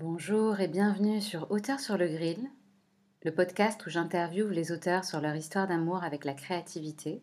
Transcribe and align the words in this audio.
Bonjour 0.00 0.60
et 0.60 0.68
bienvenue 0.68 1.20
sur 1.20 1.50
Auteurs 1.50 1.80
sur 1.80 1.98
le 1.98 2.06
Grill, 2.06 2.48
le 3.24 3.34
podcast 3.34 3.84
où 3.84 3.90
j'interviewe 3.90 4.48
les 4.48 4.70
auteurs 4.70 5.04
sur 5.04 5.20
leur 5.20 5.34
histoire 5.34 5.66
d'amour 5.66 6.04
avec 6.04 6.24
la 6.24 6.34
créativité, 6.34 7.20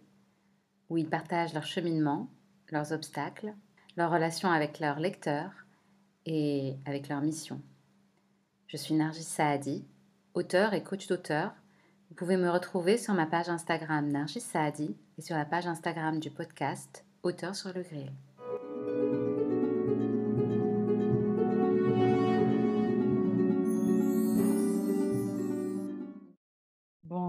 où 0.90 0.98
ils 0.98 1.08
partagent 1.08 1.54
leur 1.54 1.64
cheminement, 1.64 2.30
leurs 2.72 2.92
obstacles, 2.92 3.54
leurs 3.96 4.12
relations 4.12 4.52
avec 4.52 4.82
leurs 4.82 5.00
lecteurs 5.00 5.54
et 6.26 6.76
avec 6.86 7.08
leur 7.08 7.22
mission. 7.22 7.62
Je 8.68 8.76
suis 8.76 8.94
Nargis 8.94 9.24
Saadi, 9.24 9.86
auteur 10.34 10.74
et 10.74 10.84
coach 10.84 11.08
d'auteur. 11.08 11.54
Vous 12.10 12.16
pouvez 12.16 12.36
me 12.36 12.50
retrouver 12.50 12.98
sur 12.98 13.14
ma 13.14 13.26
page 13.26 13.48
Instagram 13.48 14.10
Nargis 14.10 14.42
Saadi 14.42 14.98
et 15.18 15.22
sur 15.22 15.38
la 15.38 15.46
page 15.46 15.66
Instagram 15.66 16.20
du 16.20 16.30
podcast 16.30 17.06
Auteurs 17.24 17.56
sur 17.56 17.72
le 17.72 17.84
Grill. 17.84 18.12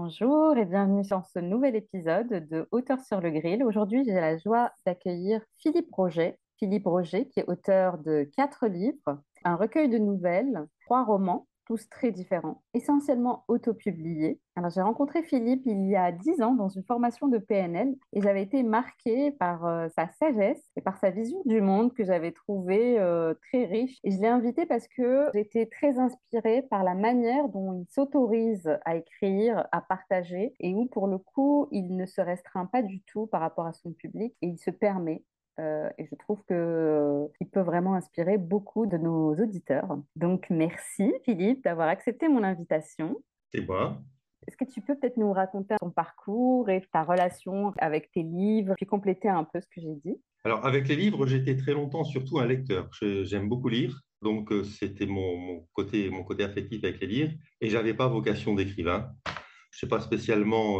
Bonjour 0.07 0.55
et 0.55 0.63
bienvenue 0.63 1.03
sur 1.03 1.25
ce 1.25 1.39
nouvel 1.39 1.75
épisode 1.75 2.47
de 2.47 2.65
Auteur 2.71 2.97
sur 3.01 3.19
le 3.19 3.29
grill. 3.29 3.61
Aujourd'hui, 3.61 4.05
j'ai 4.05 4.13
la 4.13 4.37
joie 4.37 4.71
d'accueillir 4.85 5.41
Philippe 5.57 5.93
Roger. 5.93 6.39
Philippe 6.57 6.85
Roger, 6.85 7.27
qui 7.27 7.41
est 7.41 7.49
auteur 7.49 7.97
de 7.97 8.23
quatre 8.37 8.67
livres, 8.67 9.21
un 9.43 9.57
recueil 9.57 9.89
de 9.89 9.97
nouvelles, 9.97 10.65
trois 10.85 11.03
romans 11.03 11.45
tous 11.67 11.89
très 11.89 12.11
différents, 12.11 12.63
essentiellement 12.73 13.43
autopubliés. 13.49 14.39
Alors 14.55 14.71
j'ai 14.71 14.81
rencontré 14.81 15.21
Philippe 15.21 15.63
il 15.65 15.85
y 15.89 15.97
a 15.97 16.13
dix 16.13 16.41
ans 16.41 16.53
dans 16.53 16.69
une 16.69 16.83
formation 16.83 17.27
de 17.27 17.37
PNL 17.37 17.93
et 18.13 18.21
j'avais 18.21 18.41
été 18.41 18.63
marquée 18.63 19.31
par 19.31 19.65
euh, 19.65 19.87
sa 19.89 20.07
sagesse 20.07 20.63
et 20.77 20.81
par 20.81 20.97
sa 20.97 21.09
vision 21.09 21.41
du 21.45 21.59
monde 21.61 21.93
que 21.93 22.05
j'avais 22.05 22.31
trouvée 22.31 22.97
euh, 22.99 23.33
très 23.49 23.65
riche. 23.65 23.97
Et 24.05 24.11
je 24.11 24.21
l'ai 24.21 24.27
invité 24.27 24.65
parce 24.65 24.87
que 24.87 25.27
j'étais 25.33 25.65
très 25.65 25.99
inspirée 25.99 26.61
par 26.69 26.83
la 26.83 26.95
manière 26.95 27.49
dont 27.49 27.73
il 27.73 27.85
s'autorise 27.91 28.71
à 28.85 28.95
écrire, 28.95 29.67
à 29.73 29.81
partager 29.81 30.53
et 30.61 30.73
où 30.73 30.85
pour 30.85 31.07
le 31.07 31.17
coup 31.17 31.67
il 31.71 31.95
ne 31.97 32.05
se 32.05 32.21
restreint 32.21 32.65
pas 32.65 32.81
du 32.81 33.01
tout 33.01 33.27
par 33.27 33.41
rapport 33.41 33.65
à 33.65 33.73
son 33.73 33.91
public 33.91 34.33
et 34.41 34.47
il 34.47 34.57
se 34.57 34.71
permet 34.71 35.23
euh, 35.59 35.89
et 35.97 36.05
je 36.05 36.15
trouve 36.15 36.37
qu'il 36.45 36.55
euh, 36.55 37.27
peut 37.51 37.61
vraiment 37.61 37.95
inspirer 37.95 38.37
beaucoup 38.37 38.85
de 38.85 38.97
nos 38.97 39.35
auditeurs. 39.35 39.97
Donc, 40.15 40.45
merci 40.49 41.11
Philippe 41.25 41.63
d'avoir 41.63 41.87
accepté 41.87 42.27
mon 42.29 42.43
invitation. 42.43 43.17
C'est 43.53 43.65
moi. 43.65 43.99
Est-ce 44.47 44.55
que 44.55 44.65
tu 44.65 44.81
peux 44.81 44.95
peut-être 44.95 45.17
nous 45.17 45.33
raconter 45.33 45.75
ton 45.79 45.89
parcours 45.89 46.69
et 46.69 46.81
ta 46.93 47.03
relation 47.03 47.73
avec 47.79 48.11
tes 48.11 48.23
livres, 48.23 48.75
puis 48.77 48.85
compléter 48.85 49.27
un 49.27 49.43
peu 49.43 49.59
ce 49.59 49.67
que 49.67 49.81
j'ai 49.81 49.95
dit? 50.05 50.21
Alors, 50.43 50.65
avec 50.65 50.87
les 50.87 50.95
livres, 50.95 51.25
j'étais 51.25 51.57
très 51.57 51.73
longtemps 51.73 52.03
surtout 52.03 52.39
un 52.39 52.45
lecteur. 52.45 52.89
J'aime 53.01 53.49
beaucoup 53.49 53.67
lire. 53.67 53.99
Donc, 54.21 54.51
euh, 54.51 54.63
c'était 54.63 55.07
mon, 55.07 55.67
côté, 55.73 56.09
mon 56.09 56.23
côté 56.23 56.43
affectif 56.43 56.83
avec 56.83 57.01
les 57.01 57.07
livres. 57.07 57.33
Et 57.61 57.69
j'avais 57.69 57.93
pas 57.93 58.07
vocation 58.07 58.53
d'écrivain. 58.53 59.11
Je 59.25 59.31
ne 59.31 59.77
suis 59.77 59.87
pas 59.87 59.99
spécialement 59.99 60.79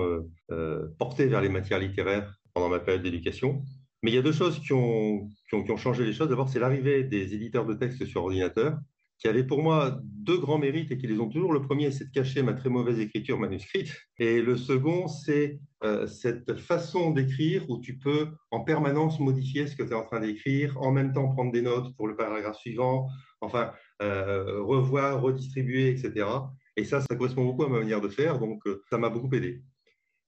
porté 0.98 1.28
vers 1.28 1.42
les 1.42 1.50
matières 1.50 1.80
littéraires 1.80 2.34
pendant 2.54 2.70
ma 2.70 2.80
période 2.80 3.04
d'éducation. 3.04 3.64
Mais 4.08 4.12
il 4.12 4.16
y 4.16 4.20
a 4.20 4.22
deux 4.22 4.32
choses 4.32 4.62
qui 4.62 4.72
ont, 4.72 5.28
changé 5.76 6.06
les 6.06 6.14
choses. 6.14 6.30
D'abord, 6.30 6.48
c'est 6.48 6.60
l'arrivée 6.60 7.04
des 7.04 7.34
éditeurs 7.34 7.66
de 7.66 7.74
texte 7.74 8.06
sur 8.06 8.24
ordinateur, 8.24 8.80
qui 9.20 9.28
avaient 9.28 9.44
pour 9.44 9.62
moi 9.62 10.00
deux 10.02 10.38
grands 10.38 10.58
mérites 10.58 10.90
et 10.92 10.98
qui 10.98 11.08
les 11.08 11.20
ont 11.20 11.28
toujours. 11.28 11.52
Le 11.52 11.62
premier, 11.62 11.92
c'est 11.92 12.06
de 12.06 12.12
cacher 12.12 12.42
ma 12.42 12.54
très 12.54 12.70
mauvaise 12.70 13.00
écriture 13.00 13.38
manuscrite. 13.38 13.94
Et 14.18 14.42
le 14.42 14.56
second, 14.56 15.10
c'est 15.10 15.60
euh, 15.84 16.08
cette 16.08 16.58
façon 16.58 17.12
d'écrire 17.12 17.70
où 17.70 17.82
tu 17.82 17.98
peux 17.98 18.30
en 18.50 18.62
permanence 18.62 19.20
modifier 19.20 19.68
ce 19.68 19.76
que 19.76 19.84
tu 19.84 19.90
es 19.90 19.94
en 19.94 20.06
train 20.06 20.22
d'écrire, 20.22 20.82
en 20.82 20.94
même 20.94 21.12
temps 21.12 21.28
prendre 21.28 21.52
des 21.52 21.62
notes 21.62 21.94
pour 21.98 22.08
le 22.08 22.16
paragraphe 22.16 22.60
suivant, 22.60 23.10
enfin, 23.42 23.74
euh, 24.02 24.64
revoir, 24.64 25.22
redistribuer, 25.22 25.90
etc. 25.90 26.30
Et 26.78 26.86
ça, 26.86 27.02
ça 27.02 27.14
correspond 27.18 27.44
beaucoup 27.44 27.66
à 27.66 27.70
ma 27.70 27.80
manière 27.80 28.00
de 28.00 28.08
faire, 28.08 28.40
donc 28.40 28.66
euh, 28.68 28.82
ça 28.90 28.98
m'a 28.98 29.10
beaucoup 29.10 29.36
aidé. 29.36 29.64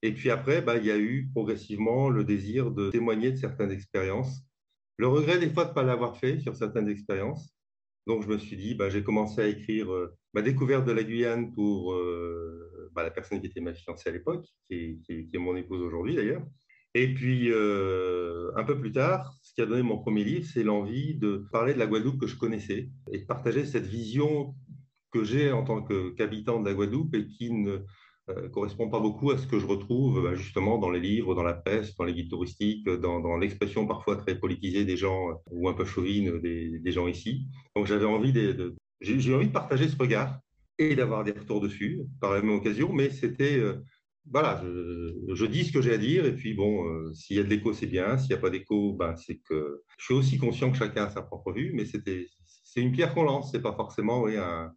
Et 0.02 0.14
puis 0.14 0.30
après, 0.30 0.62
bah, 0.62 0.78
il 0.78 0.86
y 0.86 0.92
a 0.92 0.98
eu 0.98 1.30
progressivement 1.34 2.10
le 2.10 2.24
désir 2.24 2.72
de 2.72 2.90
témoigner 2.90 3.32
de 3.32 3.38
certaines 3.38 3.72
expériences. 3.72 4.42
Le 4.98 5.08
regret 5.08 5.40
des 5.40 5.50
fois 5.50 5.66
de 5.66 5.70
ne 5.70 5.74
pas 5.76 5.84
l'avoir 5.84 6.18
fait 6.18 6.40
sur 6.40 6.56
certaines 6.56 6.90
expériences. 6.90 7.54
Donc 8.08 8.24
je 8.24 8.28
me 8.28 8.38
suis 8.38 8.58
dit, 8.58 8.76
bah, 8.76 8.90
j'ai 8.90 9.04
commencé 9.04 9.42
à 9.42 9.48
écrire 9.48 9.92
euh, 9.92 10.16
ma 10.34 10.42
découverte 10.42 10.86
de 10.86 10.92
la 10.92 11.04
Guyane 11.04 11.54
pour 11.54 11.94
euh, 11.94 12.90
bah, 12.94 13.04
la 13.04 13.12
personne 13.12 13.40
qui 13.40 13.48
était 13.48 13.62
ma 13.62 13.74
fiancée 13.74 14.10
à 14.10 14.12
l'époque, 14.12 14.46
qui, 14.70 15.00
est 15.10 15.38
mon 15.38 15.56
épouse 15.56 15.82
aujourd'hui 15.82 16.16
d'ailleurs. 16.16 16.44
Et 16.96 17.14
puis, 17.14 17.52
euh, 17.52 18.52
un 18.56 18.64
peu 18.64 18.80
plus 18.80 18.92
tard, 18.92 19.32
ce 19.44 19.54
qui 19.54 19.62
a 19.62 19.68
donné 19.68 19.84
mon 19.84 20.00
premier 20.00 20.24
livre, 20.24 20.48
c'est 20.52 20.64
l'envie 20.64 21.16
de 21.16 21.46
parler 21.52 21.74
de 21.76 21.80
la 21.80 21.86
Guadeloupe 21.86 22.20
que 22.20 22.26
je 22.28 22.36
connaissais 22.36 22.90
et 23.12 23.20
de 23.20 23.26
partager 23.26 23.64
cette 23.66 23.86
vision 23.86 24.56
que 25.12 25.24
j'ai 25.24 25.52
en 25.52 25.64
tant 25.64 25.84
qu'habitant 25.84 26.60
de 26.62 26.68
la 26.68 26.74
Guadeloupe 26.74 27.14
et 27.14 27.28
qui 27.28 27.52
ne, 27.52 27.80
euh, 28.30 28.50
correspond 28.50 28.90
pas 28.90 29.00
beaucoup 29.00 29.32
à 29.32 29.38
ce 29.38 29.48
que 29.48 29.60
je 29.60 29.66
retrouve 29.66 30.24
bah, 30.24 30.36
justement 30.36 30.78
dans 30.78 30.92
les 30.92 31.00
livres, 31.00 31.34
dans 31.34 31.44
la 31.44 31.54
presse, 31.54 31.96
dans 31.96 32.04
les 32.04 32.14
guides 32.14 32.30
touristiques, 32.30 32.88
dans, 32.88 33.38
l'expression 33.38 33.88
parfois 33.88 34.18
très 34.18 34.38
politisée 34.38 34.86
des 34.86 34.98
gens 34.98 35.30
euh, 35.30 35.34
ou 35.52 35.68
un 35.68 35.74
peu 35.74 35.86
chauvine 35.86 36.40
des, 36.40 36.92
gens 36.92 37.08
ici. 37.08 37.48
Donc 37.76 37.88
j'avais 37.88 38.06
envie 38.06 38.34
de, 38.34 38.76
j'ai 39.02 39.34
envie 39.34 39.48
de 39.48 39.52
partager 39.52 39.88
ce 39.88 39.98
regard 39.98 40.40
et 40.78 40.96
d'avoir 40.96 41.24
des 41.24 41.32
retours 41.32 41.62
dessus 41.62 42.02
par 42.22 42.34
la 42.34 42.42
même 42.42 42.52
occasion, 42.52 42.94
mais 42.94 43.10
c'était 43.10 43.58
euh, 43.58 43.82
voilà, 44.32 44.64
je, 44.64 45.46
dis 45.46 45.66
ce 45.66 45.72
que 45.72 45.82
j'ai 45.82 45.94
à 45.94 45.98
dire 45.98 46.26
et 46.26 46.36
puis 46.36 46.54
bon, 46.54 46.86
s'il 47.14 47.38
y 47.38 47.40
a 47.40 47.44
de 47.44 47.50
l'écho 47.50 47.74
c'est 47.74 47.88
bien, 47.88 48.18
s'il 48.18 48.30
n'y 48.30 48.36
a 48.36 48.38
pas 48.38 48.52
d'écho, 48.52 48.94
ben 48.94 49.16
c'est 49.16 49.38
que 49.38 49.82
je 49.98 50.06
suis 50.06 50.14
aussi 50.14 50.38
conscient 50.38 50.72
que 50.72 50.78
chacun 50.78 51.06
a 51.06 51.10
sa 51.10 51.24
propre 51.24 51.52
vue, 51.52 51.72
mais 51.74 51.86
c'était 51.86 52.28
c'est 52.64 52.82
une 52.82 52.92
pierre 52.92 53.16
qu'on 53.16 53.24
lance, 53.24 53.52
c'est 53.52 53.62
pas 53.62 53.74
forcément 53.74 54.22
oui, 54.22 54.38
un, 54.38 54.72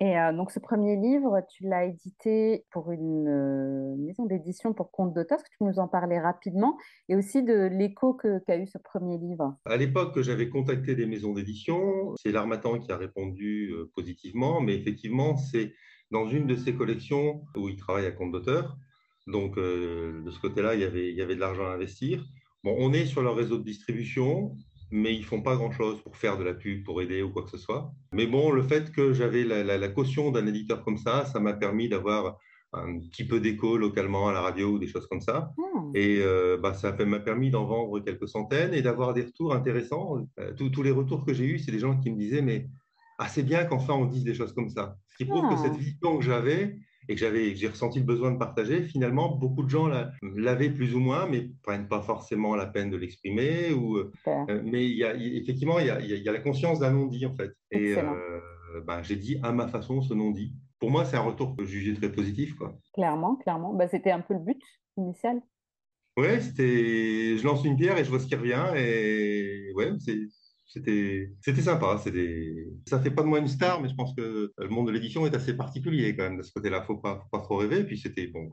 et 0.00 0.18
euh, 0.18 0.32
donc, 0.32 0.50
ce 0.50 0.58
premier 0.58 0.96
livre, 0.96 1.40
tu 1.48 1.64
l'as 1.64 1.84
édité 1.84 2.64
pour 2.72 2.90
une 2.90 3.28
euh, 3.28 3.96
maison 3.96 4.26
d'édition 4.26 4.72
pour 4.72 4.90
compte 4.90 5.14
d'auteur. 5.14 5.38
Est-ce 5.38 5.44
que 5.44 5.50
tu 5.50 5.58
peux 5.58 5.66
nous 5.66 5.78
en 5.78 5.86
parler 5.86 6.18
rapidement 6.18 6.76
et 7.08 7.14
aussi 7.14 7.44
de 7.44 7.68
l'écho 7.70 8.14
qu'a 8.14 8.58
eu 8.58 8.66
ce 8.66 8.78
premier 8.78 9.18
livre? 9.18 9.56
À 9.66 9.76
l'époque, 9.76 10.20
j'avais 10.20 10.48
contacté 10.48 10.96
des 10.96 11.06
maisons 11.06 11.32
d'édition. 11.32 12.14
C'est 12.16 12.32
l'Armatan 12.32 12.80
qui 12.80 12.90
a 12.90 12.96
répondu 12.96 13.70
euh, 13.70 13.90
positivement, 13.94 14.60
mais 14.60 14.74
effectivement, 14.74 15.36
c'est 15.36 15.72
dans 16.10 16.26
une 16.26 16.46
de 16.48 16.56
ses 16.56 16.74
collections 16.74 17.44
où 17.56 17.68
il 17.68 17.76
travaille 17.76 18.06
à 18.06 18.12
compte 18.12 18.32
d'auteur. 18.32 18.76
Donc, 19.26 19.56
de 19.56 20.30
ce 20.30 20.38
côté-là, 20.38 20.74
il 20.74 20.82
il 20.82 21.14
y 21.14 21.22
avait 21.22 21.34
de 21.34 21.40
l'argent 21.40 21.64
à 21.64 21.70
investir. 21.70 22.22
Bon, 22.62 22.76
on 22.78 22.92
est 22.92 23.06
sur 23.06 23.22
leur 23.22 23.34
réseau 23.34 23.56
de 23.56 23.64
distribution 23.64 24.54
mais 24.94 25.12
ils 25.12 25.24
font 25.24 25.42
pas 25.42 25.56
grand-chose 25.56 26.00
pour 26.02 26.16
faire 26.16 26.38
de 26.38 26.44
la 26.44 26.54
pub, 26.54 26.84
pour 26.84 27.02
aider 27.02 27.20
ou 27.20 27.30
quoi 27.30 27.42
que 27.42 27.50
ce 27.50 27.58
soit. 27.58 27.92
Mais 28.12 28.28
bon, 28.28 28.52
le 28.52 28.62
fait 28.62 28.92
que 28.92 29.12
j'avais 29.12 29.42
la, 29.42 29.88
caution 29.88 30.30
d'un 30.30 30.46
éditeur 30.46 30.84
comme 30.84 30.98
ça, 30.98 31.24
ça 31.24 31.40
m'a 31.40 31.52
permis 31.52 31.88
d'avoir 31.88 32.38
un 32.72 33.00
petit 33.00 33.26
peu 33.26 33.40
d'écho 33.40 33.76
localement 33.76 34.28
à 34.28 34.32
la 34.32 34.40
radio 34.40 34.68
ou 34.70 34.78
des 34.78 34.86
choses 34.86 35.08
comme 35.08 35.20
ça. 35.20 35.50
Hmm. 35.56 35.90
Et 35.96 36.20
euh, 36.20 36.58
bah, 36.62 36.74
ça 36.74 36.92
m'a 36.92 37.18
permis 37.18 37.50
d'en 37.50 37.64
vendre 37.64 37.98
quelques 37.98 38.28
centaines 38.28 38.72
et 38.72 38.82
d'avoir 38.82 39.14
des 39.14 39.22
retours 39.22 39.52
intéressants. 39.52 40.28
Euh, 40.38 40.52
tous 40.54 40.82
les 40.84 40.92
retours 40.92 41.24
que 41.24 41.34
j'ai 41.34 41.46
eus, 41.46 41.58
c'est 41.58 41.72
des 41.72 41.80
gens 41.80 41.98
qui 41.98 42.12
me 42.12 42.16
disaient, 42.16 42.42
mais 42.42 42.68
ah, 43.18 43.26
c'est 43.26 43.42
bien 43.42 43.64
qu'enfin 43.64 43.94
on 43.94 44.04
dise 44.04 44.22
des 44.22 44.34
choses 44.34 44.52
comme 44.52 44.68
ça. 44.68 44.96
Ce 45.08 45.16
qui 45.16 45.24
prouve 45.24 45.48
que 45.48 45.56
cette 45.56 45.76
vision 45.76 46.18
que 46.18 46.24
j'avais, 46.24 46.76
et 47.08 47.14
que 47.14 47.20
j'avais, 47.20 47.54
j'ai 47.54 47.68
ressenti 47.68 47.98
le 47.98 48.04
besoin 48.04 48.30
de 48.32 48.38
partager, 48.38 48.82
finalement, 48.82 49.34
beaucoup 49.34 49.62
de 49.62 49.68
gens 49.68 49.88
l'avaient 50.22 50.70
plus 50.70 50.94
ou 50.94 51.00
moins, 51.00 51.26
mais 51.26 51.50
prennent 51.62 51.88
pas 51.88 52.00
forcément 52.00 52.56
la 52.56 52.66
peine 52.66 52.90
de 52.90 52.96
l'exprimer. 52.96 53.72
Ou, 53.72 53.98
euh, 53.98 54.10
mais 54.64 54.84
il 54.84 54.96
y 54.96 55.04
a, 55.04 55.14
effectivement, 55.14 55.78
il 55.78 55.86
y 55.86 55.90
a, 55.90 56.00
il 56.00 56.22
y 56.22 56.28
a 56.28 56.32
la 56.32 56.40
conscience 56.40 56.78
d'un 56.78 56.92
non-dit, 56.92 57.26
en 57.26 57.34
fait. 57.34 57.52
Et 57.70 57.94
euh, 57.96 58.80
ben, 58.86 59.02
j'ai 59.02 59.16
dit 59.16 59.38
à 59.42 59.52
ma 59.52 59.68
façon 59.68 60.00
ce 60.02 60.14
non-dit. 60.14 60.54
Pour 60.78 60.90
moi, 60.90 61.04
c'est 61.04 61.16
un 61.16 61.22
retour 61.22 61.56
que 61.56 61.64
je 61.64 61.70
jugeais 61.70 61.94
très 61.94 62.10
positif. 62.10 62.54
Quoi. 62.54 62.74
Clairement, 62.92 63.36
clairement. 63.36 63.74
Bah, 63.74 63.88
c'était 63.88 64.10
un 64.10 64.20
peu 64.20 64.34
le 64.34 64.40
but 64.40 64.60
initial. 64.96 65.40
Ouais, 66.16 66.40
c'était. 66.40 67.36
Je 67.36 67.44
lance 67.44 67.64
une 67.64 67.76
pierre 67.76 67.98
et 67.98 68.04
je 68.04 68.10
vois 68.10 68.20
ce 68.20 68.26
qui 68.26 68.34
revient. 68.34 68.66
Et 68.76 69.72
ouais, 69.74 69.92
c'est 69.98 70.18
c'était 70.74 71.30
c'était 71.40 71.62
sympa. 71.62 72.00
C'était 72.02 72.66
ça 72.88 72.98
fait 72.98 73.12
pas 73.12 73.22
de 73.22 73.28
moi 73.28 73.38
une 73.38 73.46
star, 73.46 73.80
mais 73.80 73.88
je 73.88 73.94
pense 73.94 74.12
que 74.16 74.52
le 74.58 74.68
monde 74.68 74.88
de 74.88 74.92
l'édition 74.92 75.24
est 75.24 75.34
assez 75.34 75.56
particulier 75.56 76.16
quand 76.16 76.24
même 76.24 76.36
de 76.36 76.42
ce 76.42 76.52
côté-là. 76.52 76.82
Faut 76.82 76.96
pas 76.96 77.20
faut 77.20 77.28
pas 77.30 77.38
trop 77.38 77.58
rêver. 77.58 77.84
Puis 77.84 77.96
c'était 77.96 78.26
bon, 78.26 78.50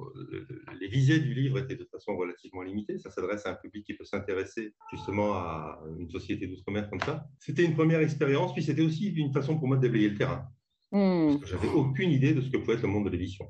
les 0.79 0.87
visées 0.87 1.19
du 1.19 1.33
livre 1.33 1.57
étaient 1.57 1.75
de 1.75 1.87
façon 1.91 2.15
relativement 2.15 2.61
limitées. 2.61 2.99
Ça 2.99 3.09
s'adresse 3.09 3.47
à 3.47 3.51
un 3.51 3.55
public 3.55 3.83
qui 3.83 3.95
peut 3.95 4.05
s'intéresser 4.05 4.75
justement 4.91 5.33
à 5.33 5.81
une 5.97 6.11
société 6.11 6.45
d'outre-mer 6.45 6.89
comme 6.91 7.01
ça. 7.01 7.25
C'était 7.39 7.65
une 7.65 7.73
première 7.73 8.01
expérience. 8.01 8.53
Puis 8.53 8.63
c'était 8.63 8.83
aussi 8.83 9.07
une 9.07 9.33
façon 9.33 9.57
pour 9.57 9.67
moi 9.67 9.77
de 9.77 9.81
déblayer 9.81 10.09
le 10.09 10.17
terrain. 10.17 10.47
Parce 10.91 11.37
que 11.37 11.47
j'avais 11.47 11.69
aucune 11.69 12.11
idée 12.11 12.35
de 12.35 12.41
ce 12.41 12.51
que 12.51 12.57
pouvait 12.57 12.75
être 12.75 12.83
le 12.83 12.89
monde 12.89 13.05
de 13.05 13.09
l'édition. 13.09 13.47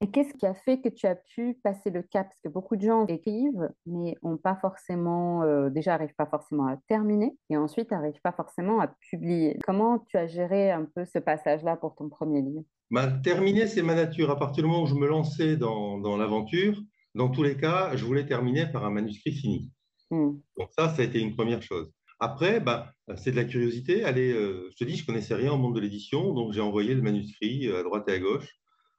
Et 0.00 0.10
qu'est-ce 0.10 0.32
qui 0.34 0.46
a 0.46 0.54
fait 0.54 0.80
que 0.80 0.88
tu 0.88 1.06
as 1.06 1.16
pu 1.16 1.58
passer 1.64 1.90
le 1.90 2.02
cap? 2.02 2.28
Parce 2.28 2.40
que 2.40 2.48
beaucoup 2.48 2.76
de 2.76 2.82
gens 2.82 3.04
écrivent, 3.06 3.68
mais 3.84 4.14
ont 4.22 4.36
pas 4.36 4.54
forcément, 4.54 5.42
euh, 5.42 5.70
déjà 5.70 5.92
n'arrivent 5.92 6.14
pas 6.14 6.26
forcément 6.26 6.66
à 6.66 6.76
terminer, 6.86 7.36
et 7.50 7.56
ensuite 7.56 7.90
n'arrivent 7.90 8.20
pas 8.22 8.30
forcément 8.32 8.78
à 8.80 8.86
publier. 9.10 9.58
Comment 9.64 9.98
tu 9.98 10.16
as 10.16 10.28
géré 10.28 10.70
un 10.70 10.84
peu 10.84 11.04
ce 11.04 11.18
passage-là 11.18 11.76
pour 11.76 11.96
ton 11.96 12.08
premier 12.08 12.42
livre? 12.42 12.62
Bah, 12.92 13.08
Terminer, 13.24 13.66
c'est 13.66 13.82
ma 13.82 13.96
nature. 13.96 14.30
À 14.30 14.38
partir 14.38 14.62
du 14.62 14.70
moment 14.70 14.84
où 14.84 14.86
je 14.86 14.94
me 14.94 15.08
lançais 15.08 15.56
dans, 15.56 15.98
dans 15.98 16.16
l'aventure, 16.16 16.80
dans 17.16 17.28
tous 17.28 17.42
les 17.42 17.56
cas, 17.56 17.96
je 17.96 18.04
voulais 18.04 18.24
terminer 18.24 18.66
par 18.70 18.84
un 18.84 18.90
manuscrit 18.90 19.32
fini. 19.32 19.72
Hmm. 20.12 20.34
Donc 20.56 20.68
ça, 20.78 20.90
ça 20.90 21.02
a 21.02 21.04
été 21.04 21.18
une 21.18 21.34
première 21.34 21.60
chose. 21.60 21.90
Après, 22.20 22.60
bah, 22.60 22.92
c'est 23.16 23.32
de 23.32 23.36
la 23.36 23.44
curiosité. 23.44 24.04
Allez, 24.04 24.32
je 24.32 24.76
te 24.76 24.84
dis, 24.84 24.96
je 24.96 25.06
connaissais 25.06 25.34
rien 25.34 25.52
au 25.52 25.56
monde 25.56 25.74
de 25.74 25.80
l'édition, 25.80 26.32
donc 26.34 26.52
j'ai 26.52 26.60
envoyé 26.60 26.94
le 26.94 27.02
manuscrit 27.02 27.70
à 27.72 27.82
droite 27.82 28.08
et 28.08 28.12
à 28.12 28.18
gauche 28.18 28.57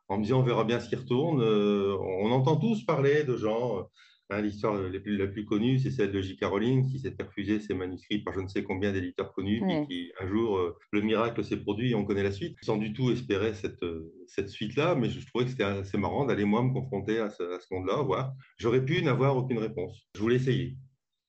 en 0.09 0.17
me 0.17 0.23
disant 0.23 0.39
on 0.39 0.43
verra 0.43 0.63
bien 0.63 0.79
ce 0.79 0.89
qui 0.89 0.95
retourne. 0.95 1.41
on 1.41 2.31
entend 2.31 2.57
tous 2.57 2.83
parler 2.85 3.23
de 3.23 3.37
gens 3.37 3.87
Hein, 4.31 4.41
l'histoire 4.41 4.75
la 4.75 4.99
plus, 4.99 5.17
la 5.17 5.25
plus 5.25 5.43
connue, 5.43 5.79
c'est 5.79 5.89
celle 5.89 6.11
de 6.11 6.21
J. 6.21 6.37
Rowling 6.43 6.87
qui 6.87 6.99
s'est 6.99 7.15
refusé 7.19 7.59
ses 7.59 7.73
manuscrits 7.73 8.19
par 8.19 8.35
je 8.35 8.41
ne 8.41 8.47
sais 8.47 8.63
combien 8.63 8.91
d'éditeurs 8.91 9.33
connus, 9.33 9.59
et 9.67 9.87
qui 9.87 10.11
un 10.21 10.27
jour, 10.27 10.57
euh, 10.57 10.77
le 10.91 11.01
miracle 11.01 11.43
s'est 11.43 11.57
produit 11.57 11.91
et 11.91 11.95
on 11.95 12.05
connaît 12.05 12.21
la 12.21 12.31
suite. 12.31 12.55
Sans 12.61 12.77
du 12.77 12.93
tout 12.93 13.09
espérer 13.09 13.55
cette, 13.55 13.81
euh, 13.81 14.13
cette 14.27 14.49
suite-là, 14.49 14.93
mais 14.93 15.09
je, 15.09 15.25
trouvais 15.25 15.45
que 15.45 15.51
c'était 15.51 15.63
assez 15.63 15.97
marrant 15.97 16.25
d'aller 16.25 16.45
moi 16.45 16.61
me 16.61 16.71
confronter 16.71 17.17
à 17.17 17.31
ce, 17.31 17.41
à 17.41 17.59
ce 17.59 17.73
monde-là, 17.73 18.03
voir. 18.03 18.33
J'aurais 18.57 18.85
pu 18.85 19.01
n'avoir 19.01 19.35
aucune 19.35 19.57
réponse. 19.57 20.07
Je 20.15 20.21
voulais 20.21 20.35
essayer. 20.35 20.77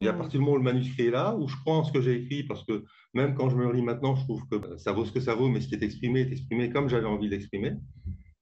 Et 0.03 0.09
à 0.09 0.13
partir 0.13 0.41
du 0.41 0.45
moment 0.45 0.57
où 0.57 0.59
le 0.59 0.65
manuscrit 0.65 1.07
est 1.07 1.11
là, 1.11 1.37
où 1.37 1.49
je 1.49 1.57
crois 1.57 1.77
en 1.77 1.85
ce 1.85 1.93
que 1.93 2.01
j'ai 2.01 2.17
écrit, 2.17 2.43
parce 2.45 2.65
que 2.65 2.85
même 3.13 3.35
quand 3.35 3.51
je 3.51 3.57
me 3.57 3.67
relis 3.67 3.83
maintenant, 3.83 4.15
je 4.15 4.25
trouve 4.25 4.43
que 4.49 4.79
ça 4.79 4.93
vaut 4.93 5.05
ce 5.05 5.13
que 5.13 5.21
ça 5.21 5.35
vaut, 5.35 5.49
mais 5.49 5.61
ce 5.61 5.69
qui 5.69 5.75
est 5.75 5.83
exprimé 5.83 6.21
est 6.21 6.33
exprimé 6.33 6.71
comme 6.71 6.89
j'avais 6.89 7.07
envie 7.07 7.29
d'exprimer. 7.29 7.73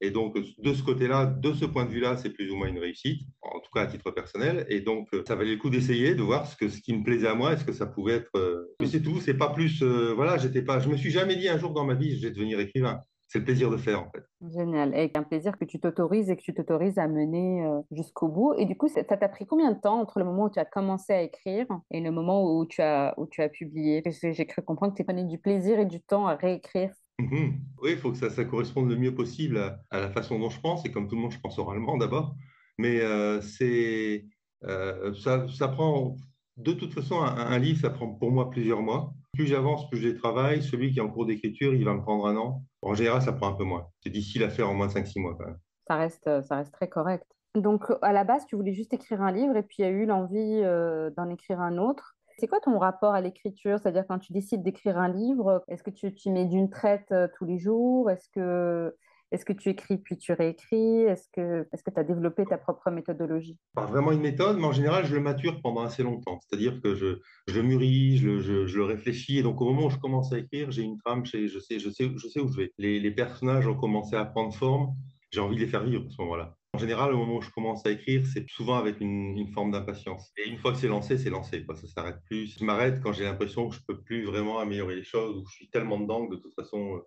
Et 0.00 0.10
donc, 0.10 0.36
de 0.36 0.72
ce 0.72 0.82
côté-là, 0.82 1.26
de 1.26 1.52
ce 1.52 1.64
point 1.64 1.84
de 1.84 1.90
vue-là, 1.90 2.16
c'est 2.16 2.30
plus 2.30 2.50
ou 2.50 2.56
moins 2.56 2.68
une 2.68 2.78
réussite, 2.78 3.22
en 3.42 3.60
tout 3.60 3.70
cas 3.74 3.82
à 3.82 3.86
titre 3.86 4.10
personnel. 4.10 4.64
Et 4.68 4.80
donc, 4.80 5.08
ça 5.26 5.34
valait 5.34 5.52
le 5.52 5.58
coup 5.58 5.70
d'essayer, 5.70 6.14
de 6.14 6.22
voir 6.22 6.46
ce 6.46 6.56
qui 6.80 6.96
me 6.96 7.02
plaisait 7.02 7.28
à 7.28 7.34
moi, 7.34 7.52
est-ce 7.52 7.64
que 7.64 7.72
ça 7.72 7.86
pouvait 7.86 8.14
être. 8.14 8.30
Euh, 8.36 8.74
mais 8.80 8.86
c'est 8.86 9.02
tout, 9.02 9.20
c'est 9.20 9.36
pas 9.36 9.50
plus. 9.50 9.82
Euh, 9.82 10.12
voilà, 10.14 10.38
j'étais 10.38 10.62
pas. 10.62 10.78
Je 10.78 10.88
me 10.88 10.96
suis 10.96 11.10
jamais 11.10 11.36
dit 11.36 11.48
un 11.48 11.58
jour 11.58 11.72
dans 11.72 11.84
ma 11.84 11.94
vie, 11.94 12.16
je 12.16 12.26
vais 12.26 12.32
devenir 12.32 12.60
écrivain. 12.60 13.00
C'est 13.30 13.40
le 13.40 13.44
plaisir 13.44 13.70
de 13.70 13.76
faire, 13.76 14.00
en 14.00 14.10
fait. 14.10 14.24
Génial. 14.54 14.96
Et 14.96 15.10
un 15.14 15.22
plaisir 15.22 15.58
que 15.58 15.66
tu 15.66 15.78
t'autorises 15.78 16.30
et 16.30 16.36
que 16.36 16.40
tu 16.40 16.54
t'autorises 16.54 16.96
à 16.96 17.08
mener 17.08 17.66
euh, 17.66 17.80
jusqu'au 17.90 18.28
bout. 18.28 18.54
Et 18.56 18.64
du 18.64 18.74
coup, 18.74 18.88
ça 18.88 19.04
t'a 19.04 19.28
pris 19.28 19.46
combien 19.46 19.72
de 19.72 19.78
temps 19.78 20.00
entre 20.00 20.18
le 20.18 20.24
moment 20.24 20.44
où 20.44 20.50
tu 20.50 20.58
as 20.58 20.64
commencé 20.64 21.12
à 21.12 21.20
écrire 21.20 21.66
et 21.90 22.00
le 22.00 22.10
moment 22.10 22.42
où 22.42 22.64
tu 22.64 22.80
as, 22.80 23.12
où 23.18 23.26
tu 23.26 23.42
as 23.42 23.50
publié? 23.50 24.02
J'ai 24.22 24.46
cru 24.46 24.62
comprendre 24.62 24.94
que 24.94 24.96
tu 24.96 25.04
prenais 25.04 25.24
du 25.24 25.38
plaisir 25.38 25.78
et 25.78 25.84
du 25.84 26.00
temps 26.00 26.26
à 26.26 26.36
réécrire 26.36 26.90
Mhm. 27.18 27.60
Oui, 27.82 27.90
il 27.92 27.98
faut 27.98 28.12
que 28.12 28.18
ça, 28.18 28.30
ça, 28.30 28.44
corresponde 28.44 28.88
le 28.88 28.96
mieux 28.96 29.14
possible 29.14 29.58
à, 29.90 30.00
la 30.00 30.10
façon 30.10 30.38
dont 30.38 30.50
je 30.50 30.60
pense, 30.60 30.84
et 30.84 30.92
comme 30.92 31.08
tout 31.08 31.16
le 31.16 31.22
monde, 31.22 31.32
je 31.32 31.40
pense 31.40 31.58
oralement 31.58 31.96
d'abord. 31.96 32.36
Mais 32.78 33.00
euh, 33.00 33.40
c'est, 33.40 34.26
euh, 34.64 35.14
ça, 35.14 35.46
ça, 35.48 35.68
prend, 35.68 36.16
de 36.56 36.72
toute 36.72 36.94
façon, 36.94 37.20
un, 37.20 37.58
livre, 37.58 37.80
ça 37.80 37.90
prend 37.90 38.08
pour 38.08 38.30
moi 38.30 38.50
plusieurs 38.50 38.82
mois. 38.82 39.12
Plus 39.32 39.46
j'avance, 39.46 39.88
plus 39.90 40.00
je 40.00 40.08
travaille. 40.10 40.62
Celui 40.62 40.92
qui 40.92 40.98
est 40.98 41.02
en 41.02 41.10
cours 41.10 41.26
d'écriture, 41.26 41.74
il 41.74 41.84
va 41.84 41.94
me 41.94 42.02
prendre 42.02 42.26
un 42.26 42.36
an. 42.36 42.62
En 42.82 42.94
général, 42.94 43.22
ça 43.22 43.32
prend 43.32 43.48
un 43.48 43.54
peu 43.54 43.64
moins. 43.64 43.88
C'est 44.02 44.10
difficile 44.10 44.44
à 44.44 44.50
faire 44.50 44.68
en 44.68 44.74
moins 44.74 44.86
de 44.86 44.92
5-6 44.92 45.20
mois 45.20 45.36
quand 45.36 45.46
même. 45.46 45.58
Ça 45.88 45.96
reste, 45.96 46.42
ça 46.42 46.56
reste 46.56 46.72
très 46.72 46.88
correct. 46.88 47.26
Donc, 47.54 47.86
à 48.02 48.12
la 48.12 48.24
base, 48.24 48.46
tu 48.46 48.56
voulais 48.56 48.72
juste 48.72 48.92
écrire 48.92 49.22
un 49.22 49.32
livre 49.32 49.56
et 49.56 49.62
puis 49.62 49.76
il 49.80 49.82
y 49.82 49.84
a 49.84 49.90
eu 49.90 50.06
l'envie 50.06 50.60
euh, 50.62 51.10
d'en 51.16 51.28
écrire 51.28 51.60
un 51.60 51.78
autre. 51.78 52.16
C'est 52.38 52.46
quoi 52.46 52.60
ton 52.60 52.78
rapport 52.78 53.14
à 53.14 53.20
l'écriture? 53.20 53.78
C'est-à-dire 53.80 54.04
quand 54.08 54.20
tu 54.20 54.32
décides 54.32 54.62
d'écrire 54.62 54.96
un 54.96 55.08
livre, 55.08 55.64
est-ce 55.66 55.82
que 55.82 55.90
tu, 55.90 56.30
mets 56.30 56.44
d'une 56.44 56.70
traite 56.70 57.10
euh, 57.10 57.26
tous 57.36 57.44
les 57.44 57.58
jours? 57.58 58.10
Est-ce 58.10 58.28
que, 58.30 59.52
tu 59.54 59.70
écris 59.70 59.98
puis 59.98 60.16
tu 60.16 60.32
réécris? 60.32 61.02
Est-ce 61.02 61.28
que 61.32 61.66
tu 61.90 62.00
as 62.00 62.04
développé 62.04 62.46
ta 62.46 62.56
propre 62.56 62.92
méthodologie? 62.92 63.58
Pas 63.74 63.86
vraiment 63.86 64.12
une 64.12 64.20
méthode, 64.20 64.56
mais 64.56 64.66
en 64.66 64.72
général, 64.72 65.04
je 65.04 65.16
le 65.16 65.20
mature 65.20 65.60
pendant 65.62 65.82
assez 65.82 66.04
longtemps. 66.04 66.38
C'est-à-dire 66.46 66.80
que 66.80 66.94
je, 66.94 67.60
mûris, 67.60 68.18
je, 68.18 68.38
je, 68.38 68.80
réfléchis, 68.80 69.38
et 69.38 69.42
donc 69.42 69.60
au 69.60 69.64
moment 69.64 69.86
où 69.86 69.90
je 69.90 69.98
commence 69.98 70.32
à 70.32 70.38
écrire, 70.38 70.70
j'ai 70.70 70.82
une 70.82 70.98
trame, 70.98 71.26
je 71.26 71.30
sais, 71.30 71.48
je, 71.48 71.58
sais, 71.90 72.08
je 72.16 72.28
sais 72.28 72.40
où 72.40 72.48
je 72.48 72.56
vais. 72.56 72.72
Les, 72.78 73.00
les 73.00 73.10
personnages 73.10 73.66
ont 73.66 73.76
commencé 73.76 74.14
à 74.14 74.24
prendre 74.24 74.54
forme, 74.54 74.94
j'ai 75.32 75.40
envie 75.40 75.56
de 75.56 75.60
les 75.60 75.66
faire 75.66 75.82
vivre 75.82 76.04
à 76.06 76.10
ce 76.10 76.22
moment-là. 76.22 76.57
En 76.78 76.80
général, 76.80 77.12
au 77.12 77.16
moment 77.16 77.38
où 77.38 77.42
je 77.42 77.50
commence 77.50 77.84
à 77.86 77.90
écrire, 77.90 78.24
c'est 78.24 78.48
souvent 78.48 78.76
avec 78.76 79.00
une, 79.00 79.48
forme 79.52 79.72
d'impatience. 79.72 80.30
Et 80.36 80.48
une 80.48 80.58
fois 80.58 80.70
que 80.70 80.78
c'est 80.78 80.86
lancé, 80.86 81.18
c'est 81.18 81.28
lancé. 81.28 81.66
Ça 81.66 81.82
ne 81.82 81.88
s'arrête 81.88 82.20
plus. 82.24 82.56
Je 82.56 82.64
m'arrête 82.64 83.00
quand 83.02 83.12
j'ai 83.12 83.24
l'impression 83.24 83.68
que 83.68 83.74
je 83.74 83.80
ne 83.80 83.84
peux 83.88 84.00
plus 84.00 84.24
vraiment 84.24 84.60
améliorer 84.60 84.94
les 84.94 85.02
choses, 85.02 85.38
ou 85.38 85.44
je 85.48 85.54
suis 85.56 85.68
tellement 85.70 85.98
dedans 85.98 86.28
que 86.28 86.36
de 86.36 86.40
toute 86.40 86.54
façon. 86.54 86.94
Euh, 86.94 87.00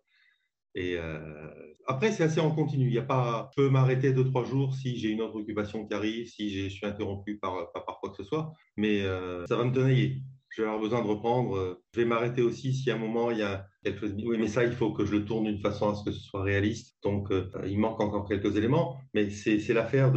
et 0.75 0.97
euh, 0.97 1.47
après, 1.87 2.11
c'est 2.11 2.23
assez 2.23 2.41
en 2.41 2.51
continu. 2.53 2.91
Y 2.91 2.97
a 2.97 3.03
pas, 3.03 3.49
je 3.55 3.63
peux 3.63 3.69
m'arrêter 3.69 4.11
deux 4.11 4.25
trois 4.25 4.43
jours 4.43 4.75
si 4.75 4.97
j'ai 4.97 5.07
une 5.07 5.21
autre 5.21 5.39
occupation 5.39 5.87
qui 5.87 5.93
arrive, 5.93 6.27
si 6.27 6.49
je 6.49 6.67
suis 6.67 6.85
interrompu 6.85 7.37
par, 7.37 7.71
par, 7.71 7.97
quoi 8.01 8.09
que 8.09 8.17
ce 8.17 8.25
soit. 8.25 8.51
Mais 8.75 9.03
euh, 9.03 9.45
ça 9.45 9.55
va 9.55 9.63
me 9.63 9.71
tenailler 9.71 10.21
je 10.51 10.61
vais 10.61 10.67
avoir 10.67 10.81
besoin 10.81 11.01
de 11.01 11.07
reprendre. 11.07 11.79
Je 11.93 12.01
vais 12.01 12.05
m'arrêter 12.05 12.41
aussi 12.41 12.73
si 12.73 12.91
à 12.91 12.95
un 12.95 12.97
moment 12.97 13.31
il 13.31 13.37
y 13.37 13.43
a 13.43 13.65
quelque 13.83 13.99
chose. 13.99 14.13
Oui, 14.25 14.37
mais 14.37 14.47
ça, 14.47 14.63
il 14.63 14.73
faut 14.73 14.91
que 14.91 15.05
je 15.05 15.13
le 15.13 15.25
tourne 15.25 15.45
d'une 15.45 15.59
façon 15.59 15.89
à 15.89 15.95
ce 15.95 16.03
que 16.03 16.11
ce 16.11 16.19
soit 16.19 16.43
réaliste. 16.43 16.97
Donc, 17.03 17.31
euh, 17.31 17.49
il 17.65 17.79
manque 17.79 17.99
encore 18.01 18.27
quelques 18.27 18.55
éléments, 18.57 18.97
mais 19.13 19.29
c'est 19.29 19.73
l'affaire 19.73 20.11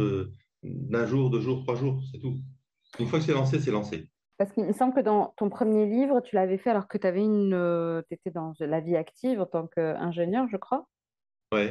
d'un 0.63 1.05
jour, 1.05 1.29
deux 1.29 1.41
jours, 1.41 1.63
trois 1.63 1.75
jours, 1.75 2.01
c'est 2.11 2.19
tout. 2.19 2.35
Une 2.99 3.07
fois 3.07 3.19
que 3.19 3.25
c'est 3.25 3.33
lancé, 3.33 3.59
c'est 3.59 3.71
lancé. 3.71 4.09
Parce 4.37 4.51
qu'il 4.51 4.65
me 4.65 4.73
semble 4.73 4.93
que 4.93 4.99
dans 4.99 5.33
ton 5.37 5.49
premier 5.49 5.85
livre, 5.85 6.19
tu 6.19 6.35
l'avais 6.35 6.57
fait 6.57 6.69
alors 6.69 6.89
que 6.89 6.97
tu 6.97 7.07
avais 7.07 7.23
une, 7.23 7.53
euh, 7.53 8.01
étais 8.11 8.31
dans 8.31 8.53
la 8.59 8.81
vie 8.81 8.97
active 8.97 9.39
en 9.39 9.45
tant 9.45 9.67
qu'ingénieur, 9.67 10.47
je 10.51 10.57
crois. 10.57 10.87
Oui. 11.53 11.69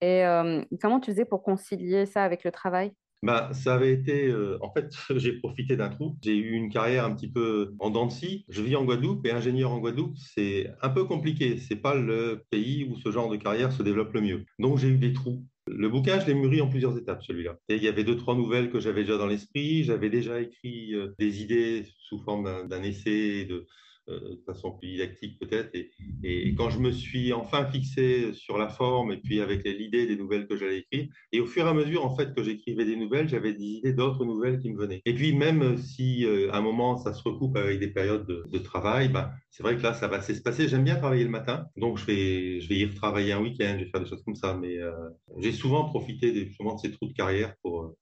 Et 0.00 0.24
euh, 0.24 0.64
comment 0.80 0.98
tu 0.98 1.10
faisais 1.10 1.26
pour 1.26 1.42
concilier 1.42 2.06
ça 2.06 2.24
avec 2.24 2.42
le 2.44 2.50
travail? 2.50 2.92
Bah, 3.22 3.50
ça 3.52 3.74
avait 3.74 3.92
été, 3.92 4.28
euh, 4.28 4.56
en 4.62 4.72
fait, 4.72 4.90
j'ai 5.16 5.32
profité 5.34 5.76
d'un 5.76 5.90
trou. 5.90 6.16
J'ai 6.22 6.36
eu 6.36 6.52
une 6.52 6.70
carrière 6.70 7.04
un 7.04 7.14
petit 7.14 7.30
peu 7.30 7.74
en 7.78 7.90
dents 7.90 8.06
de 8.06 8.12
scie. 8.12 8.44
Je 8.48 8.62
vis 8.62 8.76
en 8.76 8.84
Guadeloupe 8.84 9.26
et 9.26 9.30
ingénieur 9.30 9.72
en 9.72 9.78
Guadeloupe, 9.78 10.16
c'est 10.16 10.70
un 10.80 10.88
peu 10.88 11.04
compliqué. 11.04 11.58
C'est 11.58 11.76
pas 11.76 11.94
le 11.94 12.44
pays 12.50 12.84
où 12.84 12.96
ce 12.96 13.10
genre 13.10 13.30
de 13.30 13.36
carrière 13.36 13.72
se 13.72 13.82
développe 13.82 14.12
le 14.14 14.22
mieux. 14.22 14.44
Donc 14.58 14.78
j'ai 14.78 14.88
eu 14.88 14.98
des 14.98 15.12
trous. 15.12 15.44
Le 15.66 15.88
bouquin, 15.88 16.18
je 16.18 16.26
l'ai 16.26 16.34
mûri 16.34 16.60
en 16.62 16.68
plusiures 16.68 16.96
étapes, 16.96 17.22
celui-là. 17.22 17.56
Et 17.68 17.76
il 17.76 17.82
y 17.82 17.88
avait 17.88 18.04
deux, 18.04 18.16
trois 18.16 18.34
nouvelles 18.34 18.70
que 18.70 18.80
j'avais 18.80 19.02
déjà 19.02 19.18
dans 19.18 19.26
l'esprit. 19.26 19.84
J'avais 19.84 20.10
déjà 20.10 20.40
écrit 20.40 20.94
euh, 20.94 21.14
des 21.18 21.42
idées 21.42 21.84
sous 21.98 22.18
forme 22.20 22.68
d'un 22.68 22.82
essai 22.82 23.44
de, 23.44 23.66
de 24.10 24.42
façon 24.46 24.72
plus 24.72 24.88
didactique 24.88 25.38
peut-être. 25.38 25.74
Et, 26.22 26.54
quand 26.56 26.70
je 26.70 26.78
me 26.78 26.90
suis 26.90 27.32
enfin 27.32 27.66
fixé 27.66 28.32
sur 28.32 28.58
la 28.58 28.68
forme 28.68 29.12
et 29.12 29.16
puis 29.16 29.40
avec 29.40 29.64
l'idée 29.64 30.06
des 30.06 30.16
nouvelles 30.16 30.46
que 30.46 30.56
j'allais 30.56 30.78
écrire, 30.78 31.08
et 31.32 31.40
au 31.40 31.46
fur 31.46 31.66
et 31.66 31.68
à 31.68 31.74
mesure 31.74 32.04
en 32.04 32.14
fait 32.14 32.34
que 32.34 32.42
j'écrivais 32.42 32.84
des 32.84 32.96
nouvelles, 32.96 33.28
j'avais 33.28 33.54
des 33.54 33.64
idées 33.64 33.92
d'autres 33.92 34.24
nouvelles 34.24 34.58
qui 34.58 34.70
me 34.70 34.78
venaient. 34.78 35.00
Et 35.04 35.14
puis 35.14 35.34
même 35.34 35.78
si 35.78 36.24
euh, 36.24 36.52
à 36.52 36.58
un 36.58 36.60
moment 36.60 36.96
ça 36.96 37.12
se 37.12 37.22
recoupe 37.22 37.56
avec 37.56 37.78
des 37.78 37.88
périodes 37.88 38.26
de, 38.26 38.58
travail, 38.58 39.08
bah, 39.08 39.32
c'est 39.50 39.62
vrai 39.62 39.76
que 39.76 39.82
là 39.82 39.94
ça 39.94 40.08
va 40.08 40.20
se 40.20 40.32
passer. 40.42 40.68
J'aime 40.68 40.84
bien 40.84 40.96
travailler 40.96 41.24
le 41.24 41.30
matin, 41.30 41.66
donc 41.76 41.98
je 41.98 42.06
vais, 42.06 42.58
y 42.58 42.84
retravailler 42.84 43.32
un 43.32 43.40
week-end, 43.40 43.76
je 43.78 43.84
vais 43.84 43.90
faire 43.90 44.02
des 44.02 44.08
choses 44.08 44.22
comme 44.22 44.36
ça. 44.36 44.56
Mais 44.60 44.78
euh, 44.78 44.92
j'ai 45.38 45.52
souvent 45.52 45.84
profité 45.84 46.34
justement 46.34 46.74
de 46.74 46.80
ces 46.80 46.90
trous 46.90 47.08
de 47.08 47.14
carrière 47.14 47.54
pour 47.62 47.94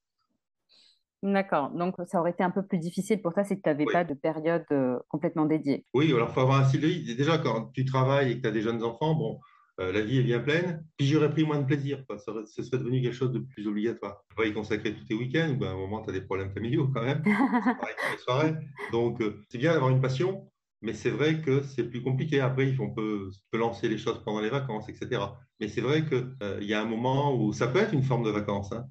D'accord. 1.22 1.70
Donc, 1.70 1.96
ça 2.06 2.20
aurait 2.20 2.30
été 2.30 2.44
un 2.44 2.50
peu 2.50 2.64
plus 2.64 2.78
difficile 2.78 3.20
pour 3.20 3.34
toi 3.34 3.42
si 3.42 3.56
tu 3.56 3.62
n'avais 3.66 3.86
pas 3.86 4.04
de 4.04 4.14
période 4.14 4.64
euh, 4.70 4.98
complètement 5.08 5.46
dédiée. 5.46 5.84
Oui, 5.92 6.12
alors 6.12 6.28
il 6.30 6.34
faut 6.34 6.40
avoir 6.40 6.60
un 6.60 6.64
style 6.64 6.80
de 6.80 6.86
vie. 6.86 7.16
Déjà, 7.16 7.38
quand 7.38 7.72
tu 7.72 7.84
travailles 7.84 8.32
et 8.32 8.36
que 8.36 8.42
tu 8.42 8.48
as 8.48 8.52
des 8.52 8.62
jeunes 8.62 8.84
enfants, 8.84 9.14
bon, 9.14 9.40
euh, 9.80 9.92
la 9.92 10.00
vie 10.00 10.18
est 10.18 10.22
bien 10.22 10.38
pleine. 10.38 10.84
Puis 10.96 11.06
j'aurais 11.06 11.30
pris 11.30 11.44
moins 11.44 11.58
de 11.58 11.66
plaisir. 11.66 12.04
Ça 12.08 12.18
serait, 12.18 12.46
ce 12.46 12.62
serait 12.62 12.78
devenu 12.78 13.02
quelque 13.02 13.14
chose 13.14 13.32
de 13.32 13.40
plus 13.40 13.66
obligatoire. 13.66 14.22
Tu 14.30 14.42
vas 14.42 14.48
y 14.48 14.52
consacrer 14.52 14.94
tous 14.94 15.04
tes 15.04 15.14
week-ends, 15.14 15.56
ben, 15.58 15.68
à 15.68 15.70
un 15.70 15.76
moment, 15.76 16.02
tu 16.02 16.10
as 16.10 16.12
des 16.12 16.20
problèmes 16.20 16.52
familiaux 16.52 16.88
quand 16.94 17.02
même. 17.02 17.22
C'est 17.24 17.32
pareil 17.32 17.94
pour 17.98 18.10
les 18.12 18.18
soirées. 18.18 18.54
Donc, 18.92 19.20
euh, 19.20 19.44
c'est 19.48 19.58
bien 19.58 19.72
d'avoir 19.72 19.90
une 19.90 20.00
passion, 20.00 20.48
mais 20.82 20.92
c'est 20.92 21.10
vrai 21.10 21.42
que 21.42 21.62
c'est 21.62 21.84
plus 21.84 22.02
compliqué. 22.02 22.40
Après, 22.40 22.72
on 22.78 22.90
peut, 22.90 23.30
peut, 23.50 23.58
lancer 23.58 23.88
les 23.88 23.98
choses 23.98 24.22
pendant 24.24 24.40
les 24.40 24.50
vacances, 24.50 24.88
etc. 24.88 25.20
Mais 25.60 25.66
c'est 25.66 25.80
vrai 25.80 26.04
qu'il 26.04 26.64
y 26.64 26.74
a 26.74 26.80
un 26.80 26.86
moment 26.86 27.34
où 27.36 27.52
ça 27.52 27.66
peut 27.66 27.80
être 27.80 27.92
une 27.92 28.04
forme 28.04 28.24
de 28.24 28.30
vacances. 28.30 28.72
Hein 28.72 28.84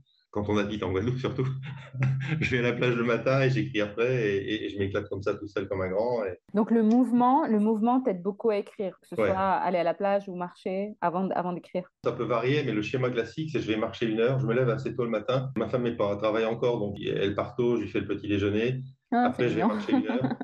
quand 0.44 0.54
on 0.54 0.58
habite 0.58 0.84
en 0.84 0.92
Guadeloupe 0.92 1.20
surtout. 1.20 1.48
je 2.42 2.52
vais 2.52 2.60
à 2.60 2.62
la 2.62 2.74
plage 2.74 2.96
le 2.96 3.04
matin 3.04 3.42
et 3.42 3.50
j'écris 3.50 3.82
après 3.82 4.38
et, 4.38 4.70
je 4.70 4.78
m'éclate 4.78 5.10
comme 5.10 5.24
ça 5.24 5.34
tout 5.34 5.48
seul 5.48 5.68
comme 5.68 5.82
un 5.82 5.90
grand. 5.90 6.22
Donc 6.54 6.72
le 6.72 6.84
mouvement, 6.84 7.48
le 7.48 7.60
mouvement 7.60 8.02
t'aide 8.02 8.22
beaucoup 8.22 8.50
à 8.50 8.58
écrire, 8.58 9.00
que 9.02 9.08
ce 9.08 9.16
soit 9.16 9.38
aller 9.38 9.78
à 9.78 9.84
la 9.84 9.94
plage 9.94 10.28
ou 10.28 10.36
marcher 10.36 10.96
avant, 11.02 11.30
avant 11.32 11.54
d'écrire. 11.54 11.90
Ça 12.04 12.12
peut 12.12 12.26
varier, 12.26 12.64
mais 12.64 12.72
le 12.72 12.82
schéma 12.82 13.10
classique, 13.10 13.50
c'est 13.52 13.62
je 13.62 13.68
vais 13.68 13.78
marcher 13.78 14.08
une 14.08 14.20
heure, 14.20 14.40
je 14.40 14.46
me 14.46 14.54
lève 14.54 14.70
assez 14.70 14.96
tôt 14.96 15.04
le 15.04 15.10
matin. 15.10 15.52
Ma 15.58 15.68
femme 15.68 15.88
pas 15.96 16.16
travaille 16.18 16.46
encore, 16.46 16.80
donc 16.80 16.98
elle 17.00 17.36
part 17.36 17.56
tôt, 17.56 17.78
je 17.78 17.82
lui 17.82 17.90
fais 17.90 18.00
le 18.00 18.08
petit 18.08 18.28
déjeuner. 18.28 18.82
Ah, 19.12 19.28
après, 19.28 19.50
je 19.50 19.56
vais 19.56 19.66
marcher 19.66 19.94
une 19.94 20.08
heure. 20.08 20.36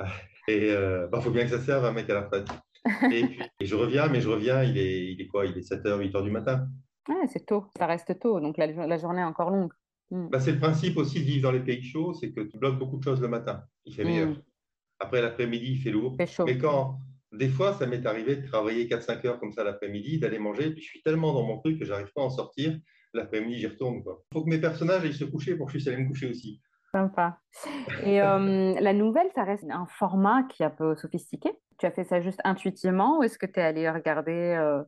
et 0.48 0.68
il 0.68 0.70
euh, 0.70 1.06
bah, 1.08 1.20
faut 1.20 1.30
bien 1.30 1.44
que 1.44 1.50
ça 1.50 1.60
serve 1.60 1.84
un 1.84 1.92
mec 1.92 2.10
à 2.10 2.14
la 2.14 2.28
fête. 2.28 2.48
Et, 3.10 3.24
puis, 3.26 3.40
et 3.60 3.66
je 3.66 3.74
reviens, 3.74 4.08
mais 4.08 4.20
je 4.20 4.28
reviens, 4.28 4.62
il 4.62 4.76
est, 4.76 5.12
il 5.12 5.20
est 5.20 5.26
quoi? 5.26 5.46
Il 5.46 5.56
est 5.56 5.70
7h, 5.70 5.98
8h 5.98 6.22
du 6.22 6.30
matin. 6.30 6.66
Ah, 7.08 7.26
c'est 7.28 7.46
tôt, 7.46 7.66
ça 7.76 7.86
reste 7.86 8.18
tôt, 8.18 8.40
donc 8.40 8.56
la, 8.56 8.98
journée 8.98 9.20
est 9.20 9.24
encore 9.24 9.50
longue. 9.50 9.72
Hmm. 10.10 10.28
Bah, 10.28 10.40
c'est 10.40 10.52
le 10.52 10.58
principe 10.58 10.96
aussi 10.96 11.20
de 11.20 11.24
vivre 11.24 11.42
dans 11.42 11.52
les 11.52 11.60
pays 11.60 11.82
chauds, 11.82 12.14
c'est 12.14 12.32
que 12.32 12.40
tu 12.40 12.58
bloques 12.58 12.78
beaucoup 12.78 12.98
de 12.98 13.04
choses 13.04 13.20
le 13.20 13.28
matin, 13.28 13.64
il 13.84 13.94
fait 13.94 14.04
meilleur. 14.04 14.30
Hmm. 14.30 14.42
Après 15.00 15.20
l'après-midi, 15.20 15.72
il 15.72 15.78
fait 15.78 15.90
lourd. 15.90 16.16
Mais 16.46 16.56
quand, 16.56 16.98
des 17.32 17.48
fois, 17.48 17.74
ça 17.74 17.86
m'est 17.86 18.06
arrivé 18.06 18.36
de 18.36 18.46
travailler 18.46 18.86
4-5 18.86 19.26
heures 19.26 19.40
comme 19.40 19.52
ça 19.52 19.64
l'après-midi, 19.64 20.18
d'aller 20.18 20.38
manger, 20.38 20.70
puis 20.70 20.82
je 20.82 20.88
suis 20.88 21.02
tellement 21.02 21.32
dans 21.32 21.42
mon 21.42 21.58
truc 21.58 21.78
que 21.78 21.84
j'arrive 21.84 22.12
pas 22.14 22.22
à 22.22 22.24
en 22.24 22.30
sortir. 22.30 22.78
L'après-midi, 23.12 23.58
j'y 23.58 23.66
retourne. 23.66 24.02
Il 24.06 24.32
faut 24.32 24.44
que 24.44 24.50
mes 24.50 24.60
personnages 24.60 25.04
aillent 25.04 25.12
se 25.12 25.24
coucher 25.24 25.56
pour 25.56 25.66
que 25.66 25.72
je 25.72 25.78
puisse 25.78 25.88
aller 25.88 26.02
me 26.02 26.08
coucher 26.08 26.30
aussi. 26.30 26.60
Sympa. 26.90 27.40
Et 28.04 28.22
euh, 28.22 28.74
la 28.80 28.92
nouvelle, 28.92 29.28
ça 29.34 29.44
reste 29.44 29.64
un 29.70 29.86
format 29.86 30.44
qui 30.44 30.62
est 30.62 30.66
un 30.66 30.70
peu 30.70 30.94
sophistiqué. 30.96 31.50
Tu 31.78 31.86
as 31.86 31.90
fait 31.90 32.04
ça 32.04 32.20
juste 32.20 32.40
intuitivement 32.44 33.18
ou 33.18 33.22
est-ce 33.24 33.38
que 33.38 33.46
tu 33.46 33.58
es 33.58 33.62
allé 33.62 33.90
regarder 33.90 34.56
euh, 34.58 34.82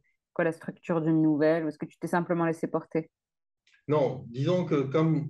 la 0.45 0.52
structure 0.52 1.00
d'une 1.00 1.23
nouvelle 1.23 1.64
ou 1.64 1.69
est-ce 1.69 1.78
que 1.78 1.87
tu 1.87 1.99
t'es 1.99 2.07
simplement 2.07 2.47
laissé 2.47 2.66
porter? 2.66 3.11
Non, 3.88 4.25
disons 4.28 4.64
que 4.64 4.83
comme 4.83 5.28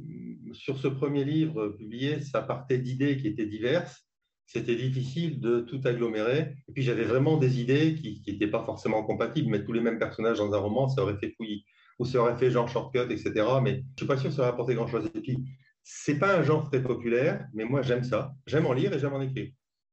sur 0.52 0.78
ce 0.78 0.88
premier 0.88 1.24
livre 1.24 1.68
publié, 1.68 2.20
ça 2.20 2.40
partait 2.40 2.78
d'idées 2.78 3.16
qui 3.18 3.28
étaient 3.28 3.46
diverses 3.46 4.06
c'était 4.46 4.76
difficile 4.76 5.40
de 5.40 5.60
tout 5.60 5.80
agglomérer. 5.84 6.54
Et 6.68 6.72
puis 6.72 6.82
j'avais 6.82 7.04
vraiment 7.04 7.36
des 7.36 7.60
idées 7.60 7.94
qui 7.94 8.22
n'étaient 8.26 8.46
pas 8.46 8.64
forcément 8.64 9.02
compatibles. 9.02 9.50
Mettre 9.50 9.66
tous 9.66 9.72
les 9.72 9.80
mêmes 9.80 9.98
personnages 9.98 10.38
dans 10.38 10.52
un 10.54 10.58
roman, 10.58 10.88
ça 10.88 11.02
aurait 11.02 11.18
fait 11.18 11.34
fouillis. 11.36 11.64
Ou 11.98 12.04
ça 12.04 12.20
aurait 12.20 12.36
fait 12.36 12.50
genre 12.50 12.68
shortcut, 12.68 13.10
etc. 13.10 13.32
Mais 13.62 13.72
je 13.72 13.76
ne 13.76 13.82
suis 13.96 14.06
pas 14.06 14.16
sûr 14.16 14.30
que 14.30 14.36
ça 14.36 14.42
aurait 14.42 14.50
apporté 14.50 14.74
grand-chose. 14.74 15.10
Et 15.14 15.20
puis, 15.20 15.44
c'est 15.82 16.18
pas 16.18 16.38
un 16.38 16.42
genre 16.42 16.68
très 16.70 16.82
populaire, 16.82 17.46
mais 17.54 17.64
moi 17.64 17.82
j'aime 17.82 18.04
ça. 18.04 18.32
J'aime 18.46 18.66
en 18.66 18.72
lire 18.72 18.92
et 18.92 18.98
j'aime 18.98 19.14
en 19.14 19.20
écrire. 19.20 19.50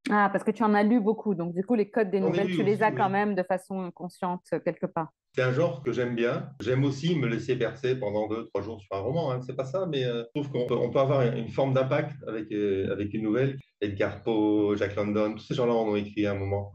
Ah, 0.10 0.30
parce 0.32 0.44
que 0.44 0.52
tu 0.52 0.64
en 0.64 0.74
as 0.74 0.84
lu 0.84 1.00
beaucoup, 1.00 1.34
donc 1.34 1.54
du 1.54 1.64
coup 1.64 1.76
les 1.76 1.90
codes 1.90 2.12
des 2.12 2.20
nouvelles, 2.20 2.48
tu 2.48 2.62
les 2.62 2.84
as 2.84 2.92
quand 2.92 3.10
même 3.10 3.36
de 3.36 3.44
façon 3.44 3.90
consciente 3.92 4.42
euh, 4.54 4.60
quelque 4.60 4.86
part. 4.86 5.14
C'est 5.36 5.42
un 5.42 5.54
genre 5.54 5.82
que 5.82 5.92
j'aime 5.92 6.14
bien. 6.14 6.50
J'aime 6.60 6.84
aussi 6.84 7.16
me 7.18 7.28
laisser 7.28 7.56
bercer 7.56 7.96
pendant 7.96 8.28
deux, 8.28 8.46
trois 8.48 8.62
jours 8.62 8.82
sur 8.82 8.96
un 8.96 9.00
roman. 9.00 9.32
Hein. 9.32 9.40
C'est 9.42 9.56
pas 9.56 9.64
ça, 9.64 9.88
mais 9.90 10.04
euh, 10.04 10.24
je 10.36 10.42
trouve 10.42 10.52
qu'on 10.52 10.68
peut, 10.68 10.76
on 10.76 10.92
peut, 10.92 11.00
avoir 11.00 11.22
une 11.22 11.48
forme 11.48 11.74
d'impact 11.74 12.12
avec, 12.28 12.52
euh, 12.52 12.92
avec 12.92 13.14
une 13.14 13.24
nouvelle. 13.24 13.58
Edgar 13.82 14.22
Poe, 14.22 14.76
Jack 14.76 14.96
London, 14.96 15.34
tous 15.34 15.46
ces 15.46 15.56
gens-là 15.56 15.74
en 15.74 15.88
ont 15.88 15.96
écrit 15.96 16.28
à 16.28 16.34
un 16.34 16.36
moment. 16.36 16.74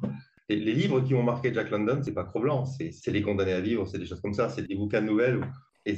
Et 0.48 0.56
les 0.56 0.72
livres 0.72 1.02
qui 1.02 1.14
ont 1.14 1.22
marqué 1.22 1.52
Jack 1.52 1.70
London, 1.70 2.00
c'est 2.02 2.14
pas 2.14 2.24
Cro-Blanc, 2.24 2.64
c'est 2.64 3.10
Les 3.10 3.22
Condamnés 3.22 3.52
à 3.52 3.60
vivre, 3.60 3.86
c'est 3.86 3.98
des 3.98 4.06
choses 4.06 4.20
comme 4.22 4.32
ça, 4.32 4.48
c'est 4.48 4.66
des 4.66 4.74
bouquins 4.74 5.02
de 5.02 5.06
nouvelles 5.06 5.40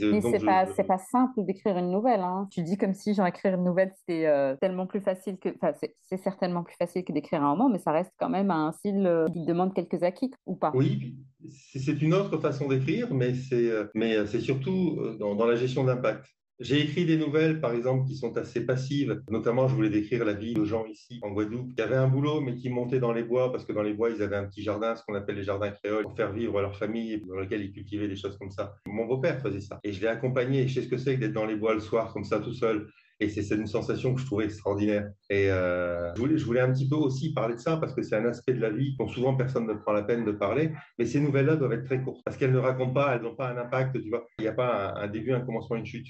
mais 0.01 0.21
c'est 0.21 0.45
pas, 0.45 0.67
pas 0.67 0.99
simple 0.99 1.45
d'écrire 1.45 1.77
une 1.79 1.91
nouvelle. 1.91 2.21
Hein. 2.21 2.49
Tu 2.51 2.63
dis 2.63 2.77
comme 2.77 2.95
si 2.95 3.15
genre 3.15 3.27
écrire 3.27 3.55
une 3.55 3.65
nouvelle 3.65 3.93
c'était 3.97 4.27
euh, 4.27 4.57
tellement 4.61 4.87
plus 4.87 5.01
facile 5.01 5.39
que, 5.39 5.49
enfin 5.49 5.73
c'est 6.01 6.17
certainement 6.19 6.63
plus 6.63 6.77
facile 6.77 7.05
que 7.05 7.13
d'écrire 7.13 7.43
un 7.43 7.51
roman, 7.51 7.69
mais 7.69 7.79
ça 7.79 7.93
reste 7.93 8.13
quand 8.19 8.29
même 8.29 8.51
un 8.51 8.73
style 8.73 9.07
euh, 9.07 9.29
qui 9.29 9.45
demande 9.45 9.75
quelques 9.75 10.03
acquis 10.03 10.31
ou 10.47 10.57
pas? 10.57 10.73
Oui, 10.75 11.17
c'est 11.49 12.03
une 12.03 12.15
autre 12.15 12.39
façon 12.39 12.69
d'écrire, 12.69 13.13
mais 13.13 13.35
c'est 13.35 13.71
euh, 13.71 14.27
surtout 14.27 14.99
dans, 15.19 15.35
dans 15.35 15.47
la 15.47 15.57
gestion 15.57 15.85
d'impact. 15.85 16.27
J'ai 16.61 16.83
écrit 16.83 17.07
des 17.07 17.17
nouvelles, 17.17 17.59
par 17.59 17.73
exemple, 17.73 18.07
qui 18.07 18.15
sont 18.17 18.37
assez 18.37 18.67
passives. 18.67 19.23
Notamment, 19.31 19.67
je 19.67 19.75
voulais 19.75 19.89
décrire 19.89 20.27
la 20.27 20.35
vie 20.35 20.53
de 20.53 20.63
gens 20.65 20.85
ici, 20.85 21.19
en 21.23 21.31
Guadeloupe, 21.31 21.75
qui 21.75 21.81
avaient 21.81 21.97
un 21.97 22.07
boulot, 22.07 22.43
mais 22.43 22.55
qui 22.55 22.69
montaient 22.69 23.01
dans 23.01 23.15
les 23.15 23.23
bois, 23.23 23.51
parce 23.51 23.65
que 23.65 23.73
dans 23.73 23.83
les 23.83 23.95
bois, 23.95 24.11
ils 24.11 24.23
avaient 24.23 24.37
un 24.37 24.45
petit 24.45 24.63
jardin, 24.63 24.95
ce 24.95 25.03
qu'on 25.03 25.15
appelle 25.15 25.37
les 25.37 25.43
jardins 25.43 25.71
créoles, 25.71 26.05
pour 26.05 26.15
faire 26.15 26.33
vivre 26.33 26.61
leur 26.61 26.77
famille, 26.77 27.23
dans 27.27 27.37
lequel 27.37 27.63
ils 27.63 27.73
cultivaient 27.73 28.09
des 28.09 28.17
choses 28.17 28.37
comme 28.37 28.51
ça. 28.51 28.75
Mon 28.85 29.07
beau-père 29.07 29.41
faisait 29.41 29.63
ça. 29.63 29.81
Et 29.85 29.93
je 29.93 30.03
l'ai 30.03 30.09
accompagné. 30.09 30.69
Je 30.69 30.75
sais 30.75 30.83
ce 30.83 30.89
que 30.89 30.99
c'est 30.99 31.15
que 31.15 31.21
d'être 31.21 31.33
dans 31.33 31.47
les 31.47 31.57
bois 31.57 31.73
le 31.73 31.81
soir, 31.81 32.13
comme 32.13 32.25
ça, 32.25 32.41
tout 32.41 32.53
seul. 32.53 32.91
Et 33.21 33.29
c'est 33.29 33.55
une 33.55 33.67
sensation 33.67 34.15
que 34.15 34.21
je 34.21 34.27
trouvais 34.27 34.47
extraordinaire. 34.47 35.11
Et 35.29 35.51
euh, 35.51 36.15
je, 36.15 36.45
voulais, 36.45 36.61
un 36.61 36.73
petit 36.73 36.89
peu 36.89 36.97
aussi 36.97 37.35
parler 37.35 37.55
de 37.55 37.61
ça 37.61 37.77
parce 37.77 37.95
que 37.95 38.03
c'est 38.03 38.17
un 38.17 38.25
aspect 38.25 38.55
de 38.55 38.61
la 38.61 38.71
vie 38.71 38.97
dont 38.99 39.09
souvent 39.09 39.35
personne 39.35 39.67
ne 39.67 39.75
prend 39.75 39.93
la 39.93 40.03
peine 40.03 40.25
de 40.25 40.33
parler. 40.33 40.73
Mais 40.99 41.05
ces 41.05 41.21
nouvelles-là 41.21 41.57
doivent 41.57 41.73
être 41.73 41.85
très 41.85 42.03
courtes 42.03 42.23
parce 42.25 42.39
qu'elles 42.39 42.53
ne 42.53 42.59
racontent 42.59 42.95
pas, 42.95 43.15
elles 43.15 43.23
n'ont 43.23 43.35
pas 43.35 43.51
un 43.51 43.59
impact, 43.59 44.01
tu 44.03 44.09
vois. 44.09 44.27
Il 44.39 44.43
n'y 44.43 44.49
a 44.49 44.55
pas 44.55 44.95
un, 44.97 45.09
début, 45.09 45.33
un 45.33 45.41
commencement, 45.41 45.77
une 45.77 45.85
chute. 45.85 46.07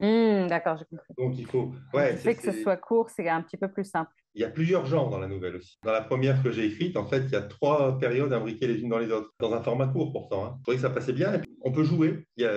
Mmh, 0.00 0.48
d'accord, 0.48 0.76
j'ai 0.76 0.84
compris. 0.84 1.14
Donc 1.16 1.38
il 1.38 1.46
faut. 1.46 1.72
Ouais, 1.92 2.12
le 2.12 2.18
fait 2.18 2.34
que 2.34 2.42
ce 2.42 2.62
soit 2.62 2.76
court, 2.76 3.10
c'est 3.10 3.28
un 3.28 3.42
petit 3.42 3.56
peu 3.56 3.68
plus 3.68 3.84
simple. 3.84 4.10
Il 4.34 4.42
y 4.42 4.44
a 4.44 4.50
plusieurs 4.50 4.84
genres 4.86 5.10
dans 5.10 5.20
la 5.20 5.28
nouvelle 5.28 5.56
aussi. 5.56 5.78
Dans 5.84 5.92
la 5.92 6.00
première 6.00 6.42
que 6.42 6.50
j'ai 6.50 6.66
écrite, 6.66 6.96
en 6.96 7.06
fait, 7.06 7.20
il 7.20 7.30
y 7.30 7.36
a 7.36 7.42
trois 7.42 7.98
périodes 7.98 8.32
imbriquées 8.32 8.66
les 8.66 8.80
unes 8.80 8.88
dans 8.88 8.98
les 8.98 9.12
autres, 9.12 9.30
dans 9.38 9.52
un 9.54 9.62
format 9.62 9.86
court 9.86 10.12
pourtant. 10.12 10.44
Hein. 10.44 10.54
Je 10.58 10.62
trouvais 10.62 10.76
que 10.76 10.82
ça 10.82 10.90
passait 10.90 11.12
bien. 11.12 11.40
on 11.62 11.70
peut 11.70 11.84
jouer. 11.84 12.26
Il 12.36 12.42
y 12.42 12.46
a, 12.46 12.52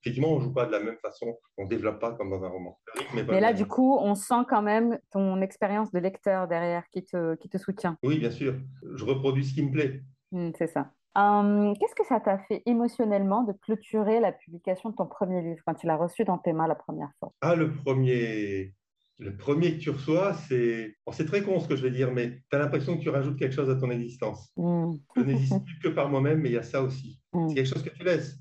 effectivement, 0.00 0.32
on 0.32 0.38
ne 0.38 0.44
joue 0.44 0.52
pas 0.52 0.66
de 0.66 0.72
la 0.72 0.80
même 0.80 0.96
façon. 1.02 1.36
On 1.56 1.64
ne 1.64 1.68
développe 1.68 2.00
pas 2.00 2.12
comme 2.12 2.30
dans 2.30 2.44
un 2.44 2.48
roman. 2.48 2.78
Mais 3.14 3.40
là, 3.40 3.52
du 3.52 3.66
coup, 3.66 3.98
on 4.00 4.14
sent 4.14 4.44
quand 4.48 4.62
même 4.62 4.98
ton 5.10 5.40
expérience 5.40 5.90
de 5.90 5.98
lecteur 5.98 6.46
derrière 6.46 6.84
qui 6.92 7.04
te, 7.04 7.34
qui 7.34 7.48
te 7.48 7.58
soutient. 7.58 7.96
Oui, 8.04 8.18
bien 8.18 8.30
sûr. 8.30 8.54
Je 8.94 9.04
reproduis 9.04 9.44
ce 9.44 9.54
qui 9.54 9.64
me 9.64 9.72
plaît. 9.72 10.02
Mmh, 10.30 10.50
c'est 10.56 10.68
ça. 10.68 10.92
Hum, 11.14 11.74
qu'est-ce 11.78 11.94
que 11.94 12.06
ça 12.06 12.20
t'a 12.20 12.38
fait 12.38 12.62
émotionnellement 12.66 13.42
de 13.42 13.52
clôturer 13.52 14.20
la 14.20 14.32
publication 14.32 14.90
de 14.90 14.94
ton 14.94 15.06
premier 15.06 15.42
livre 15.42 15.60
quand 15.66 15.74
tu 15.74 15.86
l'as 15.86 15.96
reçu 15.96 16.24
dans 16.24 16.38
tes 16.38 16.52
mains 16.52 16.68
la 16.68 16.74
première 16.74 17.10
fois? 17.18 17.32
Ah, 17.40 17.56
le 17.56 17.74
premier, 17.74 18.74
le 19.18 19.36
premier 19.36 19.72
que 19.72 19.78
tu 19.78 19.90
reçois, 19.90 20.34
c'est. 20.34 20.96
c'est 21.12 21.26
très 21.26 21.42
con 21.42 21.58
ce 21.58 21.68
que 21.68 21.76
je 21.76 21.82
vais 21.82 21.90
dire, 21.90 22.12
mais 22.12 22.40
tu 22.50 22.56
as 22.56 22.58
l'impression 22.58 22.96
que 22.96 23.02
tu 23.02 23.08
rajoutes 23.08 23.38
quelque 23.38 23.54
chose 23.54 23.70
à 23.70 23.74
ton 23.74 23.90
existence. 23.90 24.52
Mmh. 24.56 24.92
Je 25.16 25.22
n'existe 25.22 25.64
plus 25.64 25.78
que 25.80 25.88
par 25.88 26.08
moi-même, 26.08 26.40
mais 26.40 26.50
il 26.50 26.54
y 26.54 26.58
a 26.58 26.62
ça 26.62 26.82
aussi. 26.82 27.20
Mmh. 27.32 27.48
C'est 27.48 27.54
quelque 27.54 27.74
chose 27.74 27.82
que 27.82 27.90
tu 27.90 28.04
laisses. 28.04 28.38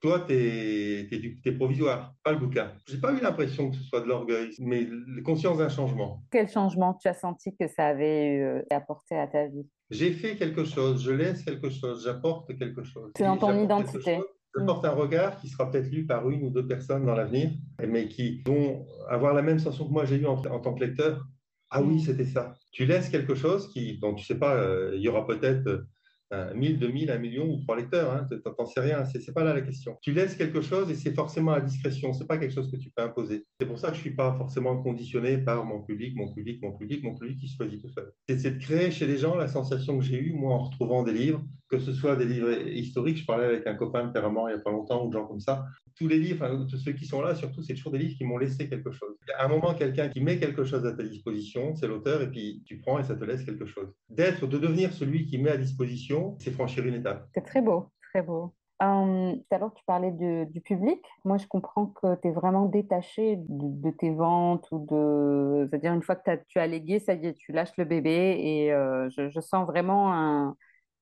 Toi, 0.00 0.24
tu 0.26 0.34
es, 0.34 1.08
es, 1.44 1.52
provisoire, 1.52 2.14
pas 2.22 2.32
le 2.32 2.38
bouquin. 2.38 2.72
Je 2.86 2.94
n'ai 2.94 3.00
pas 3.00 3.12
eu 3.12 3.20
l'impression 3.20 3.70
que 3.70 3.76
ce 3.76 3.82
soit 3.84 4.02
de 4.02 4.06
l'orgueil, 4.06 4.50
mais 4.58 4.86
la 4.86 5.22
conscience 5.22 5.58
d'un 5.58 5.70
changement. 5.70 6.22
Quel 6.30 6.48
changement 6.48 6.94
tu 6.94 7.08
as 7.08 7.14
senti 7.14 7.56
que 7.56 7.66
ça 7.66 7.86
avait 7.86 8.40
euh, 8.40 8.62
apporté 8.70 9.16
à 9.16 9.26
ta 9.26 9.46
vie? 9.46 9.66
J'ai 9.90 10.12
fait 10.12 10.36
quelque 10.36 10.64
chose, 10.64 11.02
je 11.02 11.12
laisse 11.12 11.42
quelque 11.42 11.70
chose, 11.70 12.04
j'apporte 12.04 12.56
quelque 12.58 12.82
chose. 12.82 13.12
C'est 13.16 13.24
dans 13.24 13.36
ton 13.36 13.62
identité. 13.62 14.20
Je 14.58 14.64
porte 14.64 14.84
un 14.84 14.90
regard 14.90 15.38
qui 15.38 15.48
sera 15.48 15.70
peut-être 15.70 15.90
lu 15.90 16.06
par 16.06 16.28
une 16.30 16.44
ou 16.44 16.50
deux 16.50 16.66
personnes 16.66 17.04
dans 17.04 17.14
l'avenir, 17.14 17.50
mais 17.86 18.08
qui 18.08 18.42
vont 18.46 18.86
avoir 19.08 19.34
la 19.34 19.42
même 19.42 19.58
sensation 19.58 19.86
que 19.86 19.92
moi 19.92 20.06
j'ai 20.06 20.16
eu 20.16 20.26
en, 20.26 20.36
tant 20.40 20.74
que 20.74 20.84
lecteur. 20.84 21.24
Ah 21.70 21.82
oui, 21.82 21.96
mm. 21.96 22.00
c'était 22.00 22.24
ça. 22.24 22.54
Tu 22.72 22.86
laisses 22.86 23.10
quelque 23.10 23.34
chose 23.34 23.70
qui, 23.72 23.98
dont 23.98 24.14
tu 24.14 24.24
sais 24.24 24.38
pas, 24.38 24.54
euh, 24.54 24.92
il 24.94 25.02
y 25.02 25.08
aura 25.08 25.26
peut-être 25.26 25.84
1000, 26.32 26.78
2000, 26.78 27.10
1 27.10 27.18
million 27.18 27.46
ou 27.46 27.60
trois 27.60 27.76
lecteurs, 27.76 28.12
hein, 28.12 28.26
tu 28.28 28.36
n'en 28.44 28.66
sais 28.66 28.80
rien, 28.80 29.04
c'est 29.04 29.32
pas 29.32 29.44
là 29.44 29.54
la 29.54 29.60
question. 29.60 29.96
Tu 30.02 30.12
laisses 30.12 30.34
quelque 30.34 30.60
chose 30.60 30.90
et 30.90 30.94
c'est 30.94 31.14
forcément 31.14 31.52
à 31.52 31.60
discrétion, 31.60 32.12
c'est 32.12 32.26
pas 32.26 32.38
quelque 32.38 32.54
chose 32.54 32.70
que 32.70 32.76
tu 32.76 32.90
peux 32.90 33.02
imposer. 33.02 33.44
C'est 33.60 33.66
pour 33.66 33.78
ça 33.78 33.90
que 33.90 33.96
je 33.96 34.00
suis 34.00 34.14
pas 34.14 34.34
forcément 34.36 34.82
conditionné 34.82 35.38
par 35.38 35.64
mon 35.64 35.82
public, 35.82 36.16
mon 36.16 36.32
public, 36.32 36.62
mon 36.62 36.72
public, 36.72 37.02
mon 37.04 37.14
public 37.14 37.38
qui 37.38 37.48
choisit 37.48 37.80
tout 37.80 37.90
seul. 37.90 38.12
C'est 38.28 38.58
de 38.58 38.58
créer 38.58 38.90
chez 38.90 39.06
les 39.06 39.18
gens 39.18 39.36
la 39.36 39.48
sensation 39.48 39.98
que 39.98 40.04
j'ai 40.04 40.18
eue, 40.18 40.32
moi, 40.32 40.54
en 40.54 40.64
retrouvant 40.64 41.02
des 41.02 41.12
livres, 41.12 41.42
que 41.68 41.78
ce 41.78 41.92
soit 41.92 42.16
des 42.16 42.26
livres 42.26 42.52
historiques, 42.68 43.18
je 43.18 43.26
parlais 43.26 43.44
avec 43.44 43.66
un 43.66 43.74
copain 43.74 44.06
de 44.06 44.12
Perramont 44.12 44.48
il 44.48 44.54
n'y 44.54 44.60
a 44.60 44.62
pas 44.62 44.70
longtemps, 44.70 45.04
ou 45.04 45.12
gens 45.12 45.26
comme 45.26 45.40
ça, 45.40 45.66
tous 45.96 46.08
les 46.08 46.18
livres, 46.18 46.66
ceux 46.68 46.92
qui 46.92 47.06
sont 47.06 47.22
là, 47.22 47.34
surtout, 47.34 47.62
c'est 47.62 47.74
toujours 47.74 47.92
des 47.92 47.98
livres 47.98 48.16
qui 48.16 48.24
m'ont 48.24 48.36
laissé 48.36 48.68
quelque 48.68 48.90
chose. 48.90 49.16
À 49.38 49.46
un 49.46 49.48
moment, 49.48 49.74
quelqu'un 49.74 50.08
qui 50.08 50.20
met 50.20 50.38
quelque 50.38 50.64
chose 50.64 50.84
à 50.84 50.92
ta 50.92 51.02
disposition, 51.02 51.74
c'est 51.74 51.88
l'auteur, 51.88 52.20
et 52.20 52.30
puis 52.30 52.62
tu 52.66 52.78
prends 52.78 52.98
et 52.98 53.04
ça 53.04 53.16
te 53.16 53.24
laisse 53.24 53.44
quelque 53.44 53.64
chose. 53.64 53.88
D'être, 54.10 54.46
de 54.46 54.58
devenir 54.58 54.92
celui 54.92 55.26
qui 55.26 55.38
met 55.38 55.50
à 55.50 55.56
disposition, 55.56 56.15
c'est 56.38 56.50
franchir 56.50 56.86
une 56.86 56.94
étape. 56.94 57.28
C'est 57.34 57.44
très 57.44 57.62
beau, 57.62 57.90
très 58.10 58.22
beau. 58.22 58.54
Hum, 58.78 59.38
tout 59.38 59.54
à 59.54 59.58
l'heure, 59.58 59.72
tu 59.72 59.82
parlais 59.86 60.10
du 60.10 60.60
public. 60.60 61.02
Moi, 61.24 61.38
je 61.38 61.46
comprends 61.46 61.86
que 61.86 62.14
tu 62.20 62.28
es 62.28 62.30
vraiment 62.30 62.66
détaché 62.66 63.36
de, 63.48 63.90
tes 63.90 64.10
ventes 64.10 64.68
ou 64.70 64.84
de. 64.86 65.66
C'est-à-dire, 65.68 65.94
une 65.94 66.02
fois 66.02 66.16
que 66.16 66.30
as, 66.30 66.36
tu 66.36 66.58
as 66.58 66.66
légué, 66.66 66.98
ça 66.98 67.14
y 67.14 67.26
est, 67.26 67.34
tu 67.34 67.52
lâches 67.52 67.76
le 67.78 67.86
bébé 67.86 68.36
et 68.38 68.72
euh, 68.72 69.08
je, 69.10 69.30
je, 69.30 69.40
sens 69.40 69.66
vraiment 69.66 70.12
un, 70.12 70.56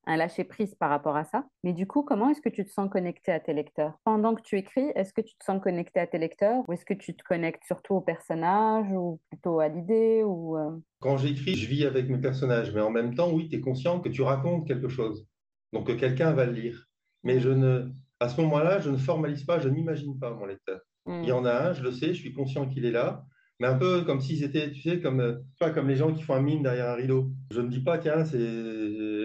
un 0.07 0.17
lâcher-prise 0.17 0.75
par 0.75 0.91
rapport 0.91 1.17
à 1.17 1.25
ça. 1.25 1.45
Mais 1.63 1.73
du 1.73 1.87
coup, 1.87 2.03
comment 2.03 2.31
est-ce 2.31 2.41
que 2.41 2.49
tu 2.49 2.65
te 2.65 2.71
sens 2.71 2.91
connecté 2.91 3.33
à 3.33 3.41
tes 3.41 3.53
lecteurs? 3.53 3.95
Pendant 4.05 4.35
que 4.35 4.43
tu 4.43 4.57
écris, 4.57 4.93
est-ce 4.95 5.13
que 5.13 5.21
tu 5.21 5.37
te 5.37 5.45
sens 5.45 5.63
connecté 5.63 6.01
à 6.01 6.07
tes 6.07 6.19
lecteurs? 6.19 6.63
Ou 6.69 6.73
est-ce 6.73 6.85
que 6.85 6.95
tu 6.95 7.15
te 7.15 7.23
connectes 7.23 7.65
surtout 7.65 7.95
au 7.95 8.01
personnage 8.01 8.87
ou 8.93 9.21
plutôt 9.31 9.61
à 9.61 9.69
l'idée 9.69 10.23
ou 10.25 10.57
euh? 10.57 10.71
Quand 11.01 11.17
j'écris, 11.17 11.55
je 11.55 11.69
vis 11.69 11.85
avec 11.85 12.09
mes 12.09 12.19
personnages, 12.19 12.73
mais 12.75 12.81
en 12.81 12.91
même 12.91 13.15
temps, 13.15 13.33
oui, 13.33 13.49
tu 13.49 13.57
es 13.57 13.61
conscient 13.61 14.01
que 14.01 14.09
tu 14.09 14.23
racontes 14.23 14.67
quelque 14.67 14.89
chose. 14.89 15.27
Donc 15.73 15.87
que 15.87 15.93
quelqu'un 15.93 16.33
va 16.33 16.47
le 16.47 16.53
lire. 16.53 16.87
Mais 17.23 17.41
je 17.41 17.51
ne, 17.51 17.91
à 18.21 18.29
ce 18.29 18.41
moment-là, 18.43 18.81
je 18.81 18.91
ne 18.91 18.97
formalise 18.97 19.45
pas, 19.45 19.59
je 19.59 19.69
n'imagine 19.69 20.19
pas 20.19 20.33
mon 20.33 20.47
lecteur. 20.47 20.81
Il 21.07 21.25
y 21.25 21.33
hmm. 21.33 21.37
en 21.37 21.45
a 21.45 21.69
un, 21.69 21.73
je 21.73 21.83
le 21.83 21.93
sais, 21.93 22.15
je 22.15 22.21
suis 22.21 22.33
conscient 22.33 22.67
qu'il 22.67 22.85
est 22.85 22.91
là 22.91 23.25
mais 23.61 23.69
un 23.69 23.79
peu 23.79 24.03
comme 24.03 24.21
s'ils 24.21 24.43
étaient, 24.43 24.71
tu 24.73 24.81
sais, 24.81 25.01
comme, 25.01 25.43
pas 25.59 25.71
comme 25.71 25.89
les 25.89 25.97
gens 25.97 26.13
qui 26.13 26.23
font 26.23 26.35
un 26.35 26.43
mime 26.43 26.63
derrière 26.63 26.91
un 26.91 26.95
rideau. 26.95 27.31
Je 27.51 27.61
ne 27.61 27.69
dis 27.69 27.81
pas, 27.81 27.99
tiens, 27.99 28.25
c'est, 28.25 28.39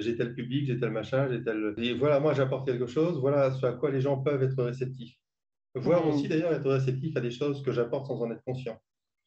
j'ai 0.01 0.15
tel 0.15 0.33
public, 0.33 0.65
j'ai 0.67 0.79
tel 0.79 0.91
machin, 0.91 1.27
j'ai 1.29 1.43
tel. 1.43 1.73
Et 1.77 1.93
voilà, 1.93 2.19
moi 2.19 2.33
j'apporte 2.33 2.67
quelque 2.67 2.87
chose, 2.87 3.19
voilà 3.19 3.51
ce 3.51 3.65
à 3.65 3.73
quoi 3.73 3.91
les 3.91 4.01
gens 4.01 4.17
peuvent 4.17 4.43
être 4.43 4.63
réceptifs. 4.63 5.15
Voir 5.75 6.05
mmh. 6.05 6.09
aussi 6.09 6.27
d'ailleurs 6.27 6.53
être 6.53 6.69
réceptif 6.69 7.15
à 7.15 7.21
des 7.21 7.31
choses 7.31 7.63
que 7.63 7.71
j'apporte 7.71 8.07
sans 8.07 8.21
en 8.21 8.31
être 8.31 8.43
conscient. 8.43 8.77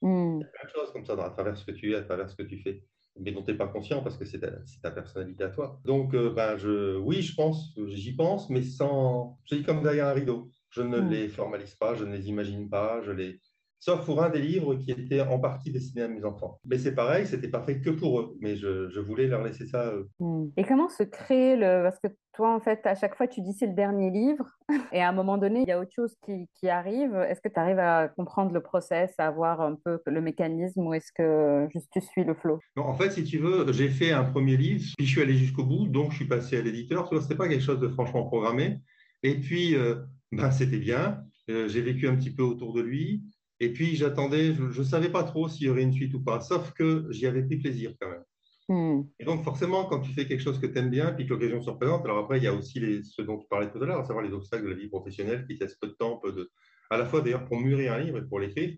Mmh. 0.02 0.40
Il 0.40 0.40
y 0.40 0.44
a 0.44 0.48
plein 0.48 0.64
de 0.68 0.72
choses 0.74 0.92
comme 0.92 1.04
ça 1.04 1.12
à 1.12 1.30
travers 1.30 1.56
ce 1.56 1.64
que 1.64 1.70
tu 1.70 1.92
es, 1.92 1.94
à 1.94 2.02
travers 2.02 2.28
ce 2.28 2.34
que 2.34 2.42
tu 2.42 2.58
fais, 2.58 2.84
mais 3.20 3.32
dont 3.32 3.42
tu 3.42 3.52
n'es 3.52 3.56
pas 3.56 3.68
conscient 3.68 4.02
parce 4.02 4.16
que 4.16 4.24
c'est 4.24 4.40
ta, 4.40 4.90
personnalité 4.90 5.44
à 5.44 5.50
toi. 5.50 5.80
Donc, 5.84 6.14
euh, 6.14 6.30
ben, 6.30 6.56
je, 6.56 6.96
oui, 6.96 7.22
je 7.22 7.34
pense, 7.34 7.74
j'y 7.86 8.14
pense, 8.14 8.50
mais 8.50 8.62
sans. 8.62 9.38
Je 9.44 9.56
dis 9.56 9.62
comme 9.62 9.82
derrière 9.82 10.08
un 10.08 10.12
rideau. 10.12 10.50
Je 10.70 10.82
ne 10.82 11.00
mmh. 11.00 11.10
les 11.10 11.28
formalise 11.28 11.74
pas, 11.74 11.94
je 11.94 12.04
ne 12.04 12.16
les 12.16 12.28
imagine 12.28 12.68
pas, 12.68 13.02
je 13.02 13.12
les, 13.12 13.38
sauf 13.82 14.06
pour 14.06 14.22
un 14.22 14.30
des 14.30 14.40
livres 14.40 14.76
qui 14.76 14.92
était 14.92 15.22
en 15.22 15.40
partie 15.40 15.72
destiné 15.72 16.02
à 16.02 16.08
mes 16.08 16.24
enfants. 16.24 16.60
Mais 16.64 16.78
c'est 16.78 16.94
pareil, 16.94 17.26
c'était 17.26 17.48
pas 17.48 17.64
fait 17.64 17.80
que 17.80 17.90
pour 17.90 18.20
eux, 18.20 18.36
mais 18.40 18.54
je, 18.54 19.00
voulais 19.00 19.26
leur 19.26 19.42
laisser 19.42 19.66
ça 19.66 19.88
à 19.88 19.92
eux. 19.92 20.08
Hmm. 20.20 20.46
Et 20.56 20.62
comment 20.62 20.88
se 20.88 21.02
crée 21.02 21.56
le... 21.56 21.82
Parce 21.82 21.98
que 21.98 22.06
toi, 22.32 22.54
en 22.54 22.60
fait, 22.60 22.86
à 22.86 22.94
chaque 22.94 23.16
fois, 23.16 23.26
tu 23.26 23.40
dis 23.40 23.52
c'est 23.52 23.66
le 23.66 23.74
dernier 23.74 24.10
livre, 24.10 24.46
et 24.92 25.02
à 25.02 25.08
un 25.08 25.12
moment 25.12 25.36
donné, 25.36 25.62
il 25.62 25.68
y 25.68 25.72
a 25.72 25.80
autre 25.80 25.90
chose 25.92 26.14
qui, 26.24 26.48
qui 26.54 26.68
arrive. 26.68 27.12
Est-ce 27.28 27.40
que 27.40 27.48
tu 27.48 27.58
arrives 27.58 27.80
à 27.80 28.06
comprendre 28.06 28.52
le 28.52 28.60
process, 28.60 29.12
à 29.18 29.32
voir 29.32 29.60
un 29.60 29.74
peu 29.84 29.98
le 30.06 30.20
mécanisme, 30.20 30.86
ou 30.86 30.94
est-ce 30.94 31.10
que 31.12 31.66
juste 31.72 31.88
tu 31.92 32.00
suis 32.00 32.22
le 32.22 32.34
flot 32.34 32.60
Non, 32.76 32.84
en 32.84 32.94
fait, 32.94 33.10
si 33.10 33.24
tu 33.24 33.38
veux, 33.38 33.72
j'ai 33.72 33.88
fait 33.88 34.12
un 34.12 34.22
premier 34.22 34.56
livre, 34.56 34.84
puis 34.96 35.04
je 35.04 35.10
suis 35.10 35.22
allé 35.22 35.34
jusqu'au 35.34 35.64
bout, 35.64 35.88
donc 35.88 36.12
je 36.12 36.18
suis 36.18 36.28
passé 36.28 36.56
à 36.56 36.62
l'éditeur. 36.62 37.08
Tu 37.08 37.16
vois, 37.16 37.22
c'était 37.22 37.34
pas 37.34 37.48
quelque 37.48 37.64
chose 37.64 37.80
de 37.80 37.88
franchement 37.88 38.22
programmé. 38.26 38.78
Et 39.24 39.34
puis, 39.40 39.74
euh, 39.74 39.96
ben, 40.30 40.52
c'était 40.52 40.78
bien. 40.78 41.24
Euh, 41.50 41.66
j'ai 41.66 41.80
vécu 41.80 42.06
un 42.06 42.14
petit 42.14 42.32
peu 42.32 42.44
autour 42.44 42.74
de 42.74 42.80
lui. 42.80 43.24
Et 43.62 43.72
puis 43.72 43.94
j'attendais, 43.94 44.54
je 44.54 44.80
ne 44.80 44.84
savais 44.84 45.08
pas 45.08 45.22
trop 45.22 45.48
s'il 45.48 45.66
y 45.66 45.70
aurait 45.70 45.82
une 45.82 45.92
suite 45.92 46.12
ou 46.14 46.20
pas, 46.20 46.40
sauf 46.40 46.72
que 46.72 47.06
j'y 47.10 47.26
avais 47.26 47.44
pris 47.44 47.58
plaisir 47.58 47.94
quand 48.00 48.10
même. 48.10 48.24
Hmm. 48.68 49.04
Et 49.20 49.24
donc 49.24 49.44
forcément, 49.44 49.84
quand 49.84 50.00
tu 50.00 50.12
fais 50.12 50.26
quelque 50.26 50.42
chose 50.42 50.58
que 50.58 50.66
tu 50.66 50.78
aimes 50.78 50.90
bien, 50.90 51.12
puis 51.12 51.26
que 51.26 51.30
l'occasion 51.30 51.60
se 51.60 51.70
représente, 51.70 52.04
alors 52.04 52.18
après, 52.18 52.38
il 52.38 52.44
y 52.44 52.48
a 52.48 52.54
aussi 52.54 52.80
les, 52.80 53.02
ce 53.04 53.22
dont 53.22 53.38
tu 53.38 53.46
parlais 53.48 53.70
tout 53.70 53.82
à 53.82 53.86
l'heure, 53.86 54.00
à 54.00 54.04
savoir 54.04 54.24
les 54.24 54.32
obstacles 54.32 54.64
de 54.64 54.70
la 54.70 54.76
vie 54.76 54.88
professionnelle 54.88 55.46
qui 55.46 55.56
laissent 55.56 55.76
peu 55.76 55.86
de 55.86 55.92
temps, 55.92 56.16
peu 56.16 56.32
de... 56.32 56.50
à 56.90 56.96
la 56.96 57.06
fois 57.06 57.20
d'ailleurs 57.20 57.44
pour 57.44 57.60
mûrir 57.60 57.92
un 57.92 57.98
livre 57.98 58.18
et 58.18 58.26
pour 58.26 58.40
l'écrire. 58.40 58.76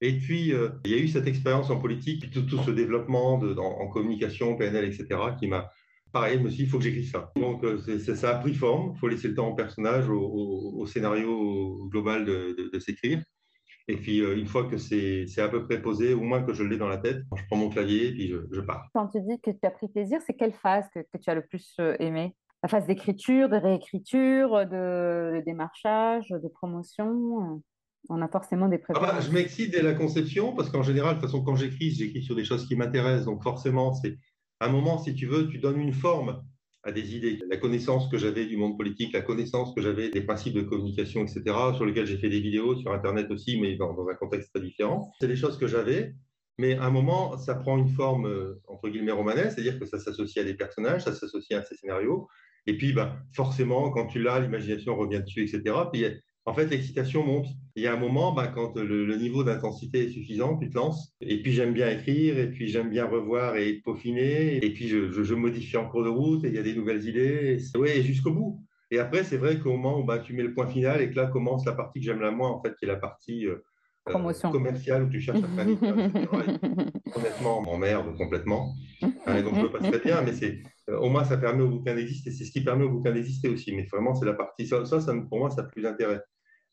Et 0.00 0.18
puis, 0.18 0.52
euh, 0.52 0.70
il 0.86 0.90
y 0.90 0.94
a 0.94 0.98
eu 0.98 1.08
cette 1.08 1.26
expérience 1.26 1.68
en 1.70 1.78
politique, 1.78 2.30
tout, 2.30 2.42
tout 2.42 2.58
ce 2.58 2.70
développement 2.70 3.38
de, 3.38 3.54
en 3.54 3.88
communication, 3.88 4.56
PNL, 4.56 4.86
etc., 4.86 5.06
qui 5.38 5.48
m'a 5.48 5.70
pareil, 6.14 6.38
je 6.38 6.44
me 6.44 6.48
suis 6.48 6.58
dit, 6.58 6.62
il 6.62 6.68
faut 6.70 6.78
que 6.78 6.84
j'écrive 6.84 7.10
ça. 7.10 7.32
Donc, 7.36 7.62
euh, 7.64 7.98
ça 7.98 8.30
a 8.30 8.38
pris 8.38 8.54
forme. 8.54 8.92
Il 8.94 8.98
faut 8.98 9.08
laisser 9.08 9.28
le 9.28 9.34
temps 9.34 9.48
au 9.48 9.54
personnage, 9.54 10.08
au, 10.08 10.86
scénario 10.86 11.88
global 11.88 12.24
de, 12.24 12.78
s'écrire. 12.78 13.22
Et 13.86 13.96
puis, 13.96 14.20
euh, 14.20 14.36
une 14.36 14.46
fois 14.46 14.64
que 14.64 14.78
c'est 14.78 15.26
à 15.38 15.48
peu 15.48 15.64
près 15.64 15.80
posé, 15.80 16.14
au 16.14 16.22
moins 16.22 16.42
que 16.42 16.54
je 16.54 16.62
l'ai 16.62 16.78
dans 16.78 16.88
la 16.88 16.96
tête, 16.96 17.22
je 17.36 17.42
prends 17.48 17.56
mon 17.56 17.68
clavier 17.68 18.08
et 18.08 18.12
puis 18.12 18.34
je, 18.50 18.60
pars. 18.60 18.88
Quand 18.94 19.08
tu 19.08 19.20
dis 19.20 19.38
que 19.40 19.50
tu 19.50 19.58
as 19.64 19.70
pris 19.70 19.88
plaisir, 19.88 20.20
c'est 20.26 20.34
quelle 20.34 20.54
phase 20.54 20.86
que, 20.94 21.00
tu 21.18 21.30
as 21.30 21.34
le 21.34 21.44
plus 21.46 21.74
euh, 21.80 21.94
aimé? 22.00 22.34
La 22.62 22.68
phase 22.68 22.86
d'écriture, 22.86 23.50
de 23.50 23.56
réécriture, 23.56 24.66
de, 24.66 25.42
démarchage, 25.44 26.28
de 26.30 26.48
promotion? 26.48 27.62
On 28.08 28.22
a 28.22 28.28
forcément 28.28 28.68
des 28.68 28.80
ah 28.90 29.00
bah, 29.00 29.20
je 29.20 29.30
m'excite 29.30 29.70
dès 29.70 29.82
la 29.82 29.94
conception 29.94 30.54
parce 30.54 30.70
qu'en 30.70 30.82
général, 30.82 31.16
de 31.16 31.20
toute 31.20 31.30
façon, 31.30 31.42
quand 31.42 31.56
j'écris, 31.56 31.90
j'écris 31.90 32.22
sur 32.22 32.34
des 32.34 32.44
choses 32.44 32.66
qui 32.66 32.76
m'intéressent. 32.76 33.26
Donc 33.26 33.42
forcément, 33.42 33.94
c'est 33.94 34.16
un 34.60 34.68
moment, 34.68 34.98
si 34.98 35.14
tu 35.14 35.26
veux, 35.26 35.48
tu 35.48 35.58
donnes 35.58 35.80
une 35.80 35.92
forme 35.92 36.42
à 36.84 36.92
des 36.92 37.16
idées. 37.16 37.38
La 37.48 37.56
connaissance 37.56 38.08
que 38.08 38.18
j'avais 38.18 38.46
du 38.46 38.56
monde 38.56 38.76
politique, 38.76 39.12
la 39.12 39.22
connaissance 39.22 39.74
que 39.74 39.80
j'avais 39.80 40.10
des 40.10 40.20
principes 40.20 40.54
de 40.54 40.62
communication, 40.62 41.22
etc., 41.22 41.42
sur 41.74 41.86
lesquels 41.86 42.06
j'ai 42.06 42.18
fait 42.18 42.28
des 42.28 42.40
vidéos 42.40 42.76
sur 42.76 42.92
Internet 42.92 43.30
aussi, 43.30 43.60
mais 43.60 43.76
dans, 43.76 44.06
un 44.08 44.14
contexte 44.14 44.50
très 44.54 44.62
différent. 44.62 45.12
C'est 45.20 45.28
des 45.28 45.36
choses 45.36 45.58
que 45.58 45.66
j'avais, 45.66 46.14
mais 46.58 46.74
à 46.74 46.84
un 46.84 46.90
moment, 46.90 47.38
ça 47.38 47.54
prend 47.54 47.78
une 47.78 47.88
forme, 47.88 48.26
euh, 48.26 48.60
entre 48.68 48.88
guillemets, 48.88 49.12
romanesque, 49.12 49.52
c'est-à-dire 49.54 49.78
que 49.78 49.86
ça 49.86 49.98
s'associe 49.98 50.44
à 50.44 50.48
des 50.48 50.54
personnages, 50.54 51.04
ça 51.04 51.14
s'associe 51.14 51.58
à 51.58 51.64
ces 51.64 51.76
scénarios. 51.76 52.28
Et 52.66 52.76
puis, 52.76 52.92
bah, 52.92 53.18
forcément, 53.32 53.90
quand 53.90 54.06
tu 54.06 54.22
l'as, 54.22 54.40
l'imagination 54.40 54.96
revient 54.96 55.20
dessus, 55.20 55.42
etc. 55.42 55.74
Puis, 55.92 56.04
en 56.46 56.54
fait, 56.54 56.66
l'excitation 56.66 57.24
monte. 57.24 57.46
Il 57.74 57.82
y 57.82 57.86
a 57.86 57.94
un 57.94 57.98
moment, 57.98 58.32
bah, 58.32 58.48
quand 58.48 58.76
le, 58.76 59.16
niveau 59.16 59.44
d'intensité 59.44 60.04
est 60.04 60.10
suffisant, 60.10 60.58
tu 60.58 60.68
te 60.68 60.76
lances. 60.76 61.14
Et 61.20 61.40
puis, 61.40 61.52
j'aime 61.52 61.72
bien 61.72 61.88
écrire, 61.90 62.38
et 62.38 62.50
puis 62.50 62.68
j'aime 62.68 62.90
bien 62.90 63.06
revoir 63.06 63.56
et 63.56 63.80
peaufiner. 63.84 64.64
Et 64.64 64.72
puis, 64.72 64.88
je, 64.88 65.34
modifie 65.34 65.76
en 65.76 65.88
cours 65.88 66.04
de 66.04 66.10
route, 66.10 66.44
et 66.44 66.48
il 66.48 66.54
y 66.54 66.58
a 66.58 66.62
des 66.62 66.74
nouvelles 66.74 67.08
idées. 67.08 67.58
Oui, 67.76 68.02
jusqu'au 68.02 68.32
bout. 68.32 68.62
Et 68.90 68.98
après, 68.98 69.24
c'est 69.24 69.38
vrai 69.38 69.58
qu'au 69.58 69.72
moment 69.72 69.98
où 69.98 70.04
bah, 70.04 70.18
tu 70.18 70.34
mets 70.34 70.42
le 70.42 70.52
point 70.52 70.66
final, 70.66 71.00
et 71.00 71.10
que 71.10 71.16
là 71.16 71.26
commence 71.26 71.64
la 71.64 71.72
partie 71.72 72.00
que 72.00 72.04
j'aime 72.04 72.20
la 72.20 72.30
moins, 72.30 72.50
en 72.50 72.62
fait, 72.62 72.76
qui 72.76 72.84
est 72.84 72.88
la 72.88 72.96
partie 72.96 73.46
euh, 73.46 73.64
euh, 74.10 74.50
commerciale, 74.52 75.04
où 75.04 75.08
tu 75.08 75.20
cherches 75.20 75.42
à 75.42 75.48
faire 75.48 75.66
Honnêtement, 77.16 77.58
on 77.60 77.62
m'emmerde 77.62 78.16
complètement. 78.18 78.74
Hein, 79.26 79.42
donc, 79.42 79.56
je 79.56 79.62
le 79.62 79.70
passe 79.70 79.90
très 79.90 79.98
bien, 79.98 80.20
mais 80.22 80.34
c'est 80.34 80.62
euh, 80.90 80.98
au 80.98 81.08
moins, 81.08 81.24
ça 81.24 81.36
permet 81.36 81.62
au 81.62 81.70
bouquin 81.70 81.94
d'exister. 81.94 82.30
C'est 82.30 82.44
ce 82.44 82.52
qui 82.52 82.62
permet 82.62 82.84
au 82.84 82.90
bouquin 82.90 83.12
d'exister 83.12 83.48
aussi. 83.48 83.74
Mais 83.74 83.86
vraiment, 83.90 84.14
c'est 84.14 84.26
la 84.26 84.34
partie. 84.34 84.66
Ça, 84.66 84.84
ça, 84.84 85.00
pour 85.28 85.38
moi, 85.38 85.50
ça 85.50 85.62
a 85.62 85.64
plus 85.64 85.82
d'intérêt. 85.82 86.20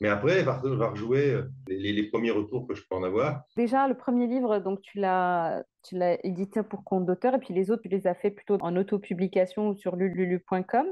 Mais 0.02 0.08
après, 0.10 0.40
il 0.40 0.46
va, 0.46 0.58
rejouer 0.90 1.30
euh, 1.30 1.44
les, 1.68 2.04
premiers 2.10 2.32
retours 2.32 2.68
que 2.68 2.74
je 2.74 2.82
peux 2.90 2.96
en 2.96 3.04
avoir. 3.04 3.44
Déjà, 3.56 3.88
le 3.88 3.96
premier 3.96 4.26
livre, 4.26 4.58
donc 4.58 4.82
tu 4.82 4.98
l'as, 4.98 5.64
tu 5.84 5.96
l'as 5.96 6.18
édité 6.26 6.64
pour 6.64 6.84
compte 6.84 7.06
d'auteur, 7.06 7.36
et 7.36 7.38
puis 7.38 7.54
les 7.54 7.70
autres, 7.70 7.84
tu 7.84 7.90
les 7.90 8.08
as 8.08 8.16
fait 8.16 8.32
plutôt 8.32 8.58
en 8.62 8.76
autopublication 8.76 9.70
ou 9.70 9.78
sur 9.78 9.96
lulu.com. 9.96 10.88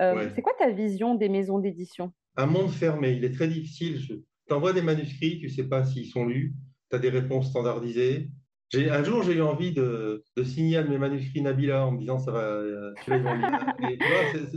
Euh, 0.00 0.28
c'est 0.34 0.42
quoi 0.42 0.54
ta 0.58 0.70
vision 0.70 1.14
des 1.14 1.28
maisons 1.28 1.60
d'édition? 1.60 2.12
Un 2.36 2.46
monde 2.46 2.70
fermé. 2.70 3.12
Il 3.12 3.24
est 3.24 3.30
très 3.30 3.46
difficile. 3.46 4.00
Je 4.00 4.14
t'envoie 4.48 4.72
des 4.72 4.82
manuscrits, 4.82 5.38
tu 5.38 5.46
ne 5.46 5.52
sais 5.52 5.68
pas 5.68 5.84
s'ils 5.84 6.06
sont 6.06 6.26
lus. 6.26 6.52
Tu 6.90 6.96
as 6.96 6.98
des 6.98 7.10
réponses 7.10 7.50
standardisées. 7.50 8.28
Un 8.74 9.04
jour, 9.04 9.22
j'ai 9.22 9.34
eu 9.34 9.42
envie 9.42 9.72
de, 9.72 10.24
signer 10.42 10.78
un 10.78 10.82
de 10.82 10.90
mes 10.90 10.98
manuscrits 10.98 11.42
Nabila 11.42 11.86
en 11.86 11.92
me 11.92 12.00
disant 12.00 12.18
ça 12.18 12.32
va, 12.32 12.40
euh, 12.40 12.92
tu 13.04 13.10
vas 13.12 13.18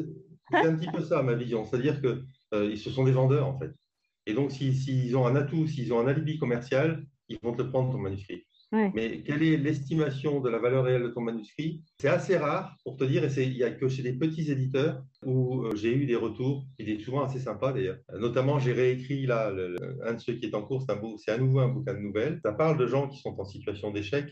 c'est 0.51 0.67
un 0.67 0.75
petit 0.75 0.89
peu 0.91 1.01
ça 1.01 1.21
ma 1.21 1.35
vision. 1.35 1.65
C'est-à-dire 1.65 2.01
que 2.01 2.23
ce 2.51 2.89
sont 2.89 3.03
des 3.03 3.11
vendeurs 3.11 3.47
en 3.47 3.59
fait. 3.59 3.71
Et 4.25 4.33
donc, 4.33 4.51
s'ils 4.51 5.17
ont 5.17 5.25
un 5.25 5.35
atout, 5.35 5.67
s'ils 5.67 5.93
ont 5.93 5.99
un 5.99 6.07
alibi 6.07 6.37
commercial, 6.37 7.05
ils 7.27 7.39
vont 7.41 7.53
te 7.53 7.63
prendre 7.63 7.91
ton 7.91 7.97
manuscrit. 7.97 8.43
Mais 8.71 9.21
quelle 9.23 9.43
est 9.43 9.57
l'estimation 9.57 10.39
de 10.39 10.49
la 10.49 10.57
valeur 10.57 10.85
réelle 10.85 11.03
de 11.03 11.09
ton 11.09 11.19
manuscrit? 11.19 11.83
C'est 11.99 12.07
assez 12.07 12.37
rare 12.37 12.77
pour 12.85 12.95
te 12.95 13.03
dire, 13.03 13.25
et 13.25 13.43
il 13.43 13.53
n'y 13.53 13.63
a 13.63 13.71
que 13.71 13.89
chez 13.89 14.01
des 14.01 14.13
petits 14.13 14.49
éditeurs 14.49 15.03
où 15.25 15.63
euh, 15.63 15.75
j'ai 15.75 15.93
eu 15.93 16.05
des 16.05 16.15
retours, 16.15 16.65
qui 16.77 16.83
étaient 16.83 17.03
souvent 17.03 17.23
assez 17.23 17.39
sympas 17.39 17.73
d'ailleurs. 17.73 17.97
Notamment, 18.17 18.59
j'ai 18.59 18.71
réécrit 18.71 19.25
là, 19.25 19.53
un 20.05 20.13
de 20.13 20.19
ceux 20.19 20.35
qui 20.35 20.45
est 20.45 20.55
en 20.55 20.61
cours, 20.61 20.85
c'est 21.17 21.31
à 21.31 21.37
nouveau 21.37 21.59
un 21.59 21.67
bouquin 21.67 21.93
de 21.93 21.99
nouvelles. 21.99 22.39
Ça 22.43 22.53
parle 22.53 22.77
de 22.77 22.87
gens 22.87 23.09
qui 23.09 23.19
sont 23.19 23.37
en 23.37 23.45
situation 23.45 23.91
d'échec 23.91 24.25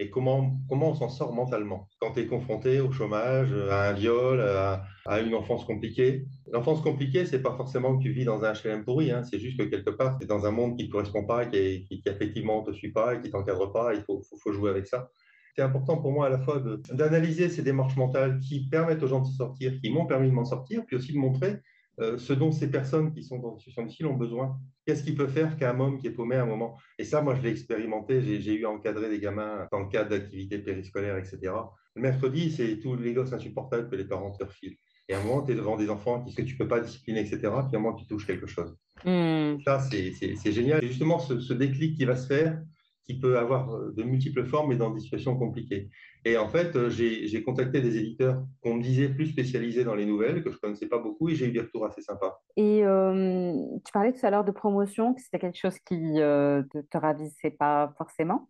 et 0.00 0.08
comment, 0.08 0.56
comment 0.66 0.92
on 0.92 0.94
s'en 0.94 1.10
sort 1.10 1.34
mentalement 1.34 1.86
quand 2.00 2.12
tu 2.12 2.20
es 2.20 2.26
confronté 2.26 2.80
au 2.80 2.90
chômage, 2.90 3.52
à 3.70 3.90
un 3.90 3.92
viol, 3.92 4.40
à, 4.40 5.20
une 5.20 5.34
enfance 5.34 5.64
compliquée? 5.66 6.24
L'enfance 6.50 6.80
compliquée, 6.80 7.26
c'est 7.26 7.42
pas 7.42 7.54
forcément 7.54 7.98
que 7.98 8.02
tu 8.02 8.10
vis 8.10 8.24
dans 8.24 8.42
un 8.42 8.54
HLM 8.54 8.82
pourri, 8.82 9.10
hein. 9.10 9.22
c'est 9.24 9.38
juste 9.38 9.58
que 9.58 9.64
quelque 9.64 9.90
part, 9.90 10.18
tu 10.18 10.24
es 10.24 10.26
dans 10.26 10.46
un 10.46 10.50
monde 10.50 10.78
qui 10.78 10.84
ne 10.84 10.88
te 10.88 10.92
correspond 10.92 11.26
pas, 11.26 11.44
qui, 11.44 11.86
effectivement 12.06 12.62
ne 12.62 12.72
te 12.72 12.74
suit 12.74 12.92
pas 12.92 13.14
et 13.14 13.20
qui 13.20 13.26
ne 13.26 13.32
t'encadre 13.32 13.70
pas, 13.72 13.92
il 13.94 14.00
faut, 14.00 14.22
jouer 14.50 14.70
avec 14.70 14.86
ça. 14.86 15.10
C'est 15.54 15.62
important 15.62 15.98
pour 15.98 16.12
moi 16.12 16.26
à 16.26 16.30
la 16.30 16.38
fois 16.38 16.62
d'analyser 16.92 17.50
ces 17.50 17.62
démarches 17.62 17.96
mentales 17.96 18.38
qui 18.40 18.68
permettent 18.70 19.02
aux 19.02 19.08
gens 19.08 19.20
de 19.20 19.26
se 19.26 19.34
sortir, 19.34 19.78
qui 19.82 19.90
m'ont 19.90 20.06
permis 20.06 20.30
de 20.30 20.34
m'en 20.34 20.46
sortir, 20.46 20.82
puis 20.86 20.96
aussi 20.96 21.12
de 21.12 21.18
montrer 21.18 21.56
euh, 22.00 22.18
ce 22.18 22.32
dont 22.32 22.50
ces 22.50 22.70
personnes 22.70 23.12
qui 23.12 23.22
sont 23.22 23.38
dans 23.38 23.52
une 23.52 23.58
situation 23.58 23.82
difficile 23.84 24.06
ont 24.06 24.16
besoin. 24.16 24.58
Qu'est-ce 24.86 25.04
qu'il 25.04 25.14
peut 25.14 25.26
faire 25.26 25.56
qu'un 25.56 25.78
homme 25.78 25.98
qui 25.98 26.06
est 26.06 26.12
paumé 26.12 26.36
à 26.36 26.42
un 26.42 26.46
moment 26.46 26.78
Et 26.98 27.04
ça, 27.04 27.20
moi, 27.20 27.34
je 27.34 27.42
l'ai 27.42 27.50
expérimenté. 27.50 28.40
J'ai 28.40 28.54
eu 28.54 28.66
encadré 28.66 29.10
des 29.10 29.20
gamins 29.20 29.68
dans 29.70 29.80
le 29.80 29.88
cadre 29.88 30.10
d'activités 30.10 30.58
périscolaires, 30.58 31.18
etc. 31.18 31.52
Le 31.94 32.02
mercredi, 32.02 32.50
c'est 32.50 32.78
tous 32.78 32.96
les 32.96 33.12
gosses 33.12 33.32
insupportables 33.32 33.90
que 33.90 33.96
les 33.96 34.04
parents 34.04 34.30
te 34.32 34.44
refilent. 34.44 34.76
Et 35.08 35.14
à 35.14 35.20
un 35.20 35.24
moment, 35.24 35.42
tu 35.42 35.52
es 35.52 35.54
devant 35.54 35.76
des 35.76 35.90
enfants 35.90 36.22
qui, 36.22 36.34
que 36.34 36.42
tu 36.42 36.54
ne 36.54 36.58
peux 36.58 36.68
pas 36.68 36.80
discipliner, 36.80 37.20
etc. 37.20 37.38
Puis 37.40 37.50
à 37.50 37.76
un 37.76 37.78
moment, 37.80 37.94
tu 37.94 38.06
touches 38.06 38.26
quelque 38.26 38.46
chose. 38.46 38.76
Hmm. 39.04 39.58
Ça, 39.64 39.80
c'est 39.80 40.52
génial. 40.52 40.80
C'est 40.80 40.88
justement 40.88 41.18
ce, 41.18 41.40
ce, 41.40 41.52
déclic 41.52 41.96
qui 41.96 42.04
va 42.04 42.16
se 42.16 42.26
faire 42.26 42.62
qui 43.04 43.18
peut 43.18 43.38
avoir 43.38 43.74
euh, 43.74 43.92
de 43.96 44.02
multiples 44.02 44.44
formes, 44.44 44.70
mais 44.70 44.76
dans 44.76 44.90
des 44.90 45.00
situations 45.00 45.36
compliquées. 45.36 45.90
Et 46.24 46.36
en 46.36 46.48
fait, 46.48 46.76
euh, 46.76 46.90
j'ai 46.90 47.42
contacté 47.42 47.80
des 47.80 47.96
éditeurs 47.96 48.44
qu'on 48.62 48.74
me 48.74 48.82
disait 48.82 49.08
plus 49.08 49.26
spécialisés 49.26 49.84
dans 49.84 49.94
les 49.94 50.06
nouvelles, 50.06 50.42
que 50.42 50.50
je 50.50 50.56
ne 50.56 50.60
connaissais 50.60 50.88
pas 50.88 50.98
beaucoup, 50.98 51.28
et 51.28 51.34
j'ai 51.34 51.46
eu 51.46 51.52
des 51.52 51.60
retours 51.60 51.86
assez 51.86 52.02
sympas. 52.02 52.40
Et 52.56 52.84
euh, 52.84 53.52
tu 53.84 53.92
parlais 53.92 54.12
tout 54.12 54.24
à 54.24 54.30
l'heure 54.30 54.44
de 54.44 54.52
promotion, 54.52 55.14
que 55.14 55.22
c'était 55.22 55.38
quelque 55.38 55.58
chose 55.58 55.78
qui 55.86 55.98
ne 55.98 56.62
te, 56.90 56.98
ravissait 56.98 57.50
pas 57.50 57.92
forcément. 57.96 58.48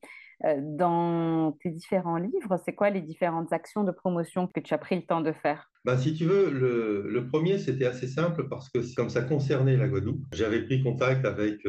dans 0.59 1.57
tes 1.63 1.71
différents 1.71 2.17
livres, 2.17 2.59
c'est 2.65 2.75
quoi 2.75 2.91
les 2.91 3.03
différentes 3.03 3.53
actions 3.53 3.85
de 3.85 3.93
promotion 3.93 4.47
que 4.49 4.61
tu 4.61 4.75
as 4.75 4.79
pris 4.79 4.97
le 4.97 5.03
temps 5.03 5.21
de 5.21 5.33
faire? 5.33 5.71
Bah, 5.85 5.97
Si 5.97 6.15
tu 6.15 6.25
veux, 6.25 6.51
le, 6.51 7.09
le 7.09 7.27
premier, 7.29 7.59
c'était 7.59 7.87
assez 7.87 8.09
simple 8.09 8.49
parce 8.49 8.69
que 8.69 8.79
comme 8.97 9.11
ça 9.11 9.23
concernait 9.23 9.77
la 9.77 9.87
Guadeloupe, 9.87 10.25
j'avais 10.33 10.63
pris 10.63 10.83
contact 10.83 11.25
avec 11.25 11.65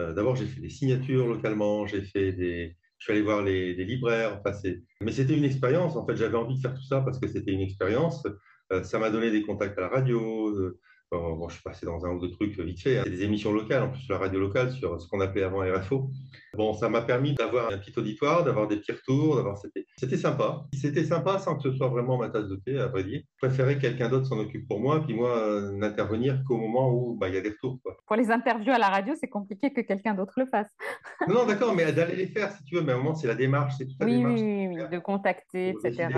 euh, 0.00 0.12
d'abord, 0.12 0.36
j'ai 0.36 0.46
fait 0.46 0.60
des 0.60 0.68
signatures 0.68 1.26
localement, 1.26 1.86
j'ai 1.86 2.02
fait 2.02 2.32
des, 2.32 2.76
je 2.98 3.04
suis 3.04 3.12
allé 3.12 3.22
voir 3.22 3.42
les, 3.42 3.74
libraires. 3.74 4.40
Enfin, 4.44 4.56
mais 5.02 5.12
c'était 5.12 5.36
une 5.36 5.44
expérience. 5.44 5.96
En 5.96 6.06
fait, 6.06 6.16
j'avais 6.16 6.36
envie 6.36 6.56
de 6.56 6.60
faire 6.60 6.74
tout 6.74 6.84
ça 6.84 7.00
parce 7.00 7.18
que 7.18 7.28
c'était 7.28 7.52
une 7.52 7.60
expérience. 7.60 8.26
Euh, 8.72 8.82
ça 8.82 8.98
m'a 8.98 9.10
donné 9.10 9.30
des 9.30 9.42
contacts 9.42 9.78
à 9.78 9.82
la 9.82 9.88
radio. 9.88 10.48
Euh, 10.48 10.78
bon, 11.10 11.48
je 11.48 11.54
suis 11.54 11.62
passé 11.62 11.86
dans 11.86 12.04
un 12.04 12.10
ou 12.10 12.20
deux 12.20 12.30
trucs 12.30 12.58
vite 12.58 12.80
fait. 12.80 12.98
Hein. 12.98 13.04
des 13.04 13.22
émissions 13.22 13.52
locales, 13.52 13.82
en 13.82 13.90
plus 13.90 14.00
sur 14.00 14.14
la 14.14 14.20
radio 14.20 14.40
locale, 14.40 14.70
sur 14.72 15.00
ce 15.00 15.08
qu'on 15.08 15.20
appelait 15.20 15.42
avant 15.42 15.60
RFO. 15.60 16.10
Bon, 16.54 16.72
ça 16.72 16.88
m'a 16.88 17.02
permis 17.02 17.34
d'avoir 17.34 17.72
un 17.72 17.78
petit 17.78 17.92
auditoire, 17.98 18.44
d'avoir 18.44 18.68
des 18.68 18.76
petits 18.76 18.92
retours, 18.92 19.36
d'avoir 19.36 19.58
c'était, 19.58 19.86
c'était 19.96 20.16
sympa. 20.16 20.64
C'était 20.72 21.04
sympa 21.04 21.38
sans 21.38 21.56
que 21.56 21.62
ce 21.62 21.72
soit 21.72 21.88
vraiment 21.88 22.18
ma 22.18 22.28
tasse 22.28 22.48
de 22.48 22.56
thé, 22.56 22.78
à 22.78 22.88
vrai 22.88 23.04
dire. 23.04 23.22
Je 23.40 23.46
préférais 23.46 23.76
que 23.76 23.82
quelqu'un 23.82 24.08
d'autre 24.08 24.26
s'en 24.26 24.38
occupe 24.38 24.66
pour 24.68 24.80
moi, 24.80 25.02
puis 25.04 25.14
moi 25.14 25.36
euh, 25.36 25.72
n'intervenir 25.72 26.42
qu'au 26.46 26.56
moment 26.56 26.92
où 26.92 27.16
bah, 27.16 27.28
il 27.28 27.34
y 27.34 27.38
a 27.38 27.40
des 27.40 27.50
retours. 27.50 27.78
Pour 28.06 28.16
les 28.16 28.30
interviews 28.30 28.72
à 28.72 28.78
la 28.78 28.88
radio, 28.88 29.14
c'est 29.18 29.28
compliqué 29.28 29.72
que 29.72 29.80
quelqu'un 29.80 30.14
d'autre 30.14 30.34
le 30.36 30.46
fasse. 30.46 30.68
non, 31.28 31.46
d'accord, 31.46 31.74
mais 31.74 31.92
d'aller 31.92 32.16
les 32.16 32.26
faire 32.26 32.50
si 32.52 32.64
tu 32.64 32.76
veux. 32.76 32.82
Mais 32.82 32.92
à 32.92 32.96
un 32.96 32.98
moment, 32.98 33.14
c'est 33.14 33.28
la 33.28 33.34
démarche, 33.34 33.74
c'est 33.78 33.86
toute 33.86 34.00
la 34.00 34.06
démarche. 34.06 34.40
Oui, 34.40 34.68
oui, 34.68 34.88
de 34.90 34.98
contacter, 34.98 35.70
etc. 35.70 36.08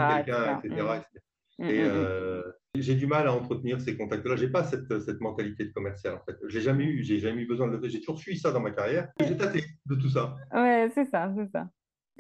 Et 1.63 1.83
euh, 1.83 2.43
j'ai 2.75 2.95
du 2.95 3.07
mal 3.07 3.27
à 3.27 3.33
entretenir 3.33 3.81
ces 3.81 3.97
contacts-là. 3.97 4.37
J'ai 4.37 4.49
pas 4.49 4.65
cette, 4.65 5.01
cette, 5.01 5.21
mentalité 5.21 5.65
de 5.65 5.73
commercial 5.73 6.15
en 6.15 6.25
fait. 6.25 6.37
J'ai 6.49 6.61
jamais 6.61 6.85
eu, 6.85 7.03
j'ai 7.03 7.19
jamais 7.19 7.43
eu 7.43 7.47
besoin 7.47 7.69
de 7.69 7.77
le 7.77 7.89
J'ai 7.89 8.01
toujours 8.01 8.19
suivi 8.19 8.39
ça 8.39 8.53
dans 8.53 8.61
ma 8.61 8.71
carrière. 8.71 9.09
J'ai 9.21 9.37
tâté 9.37 9.65
de 9.87 9.95
tout 9.95 10.09
ça. 10.09 10.37
Ouais, 10.53 10.89
c'est 10.95 11.07
ça, 11.07 11.33
c'est 11.37 11.51
ça. 11.51 11.69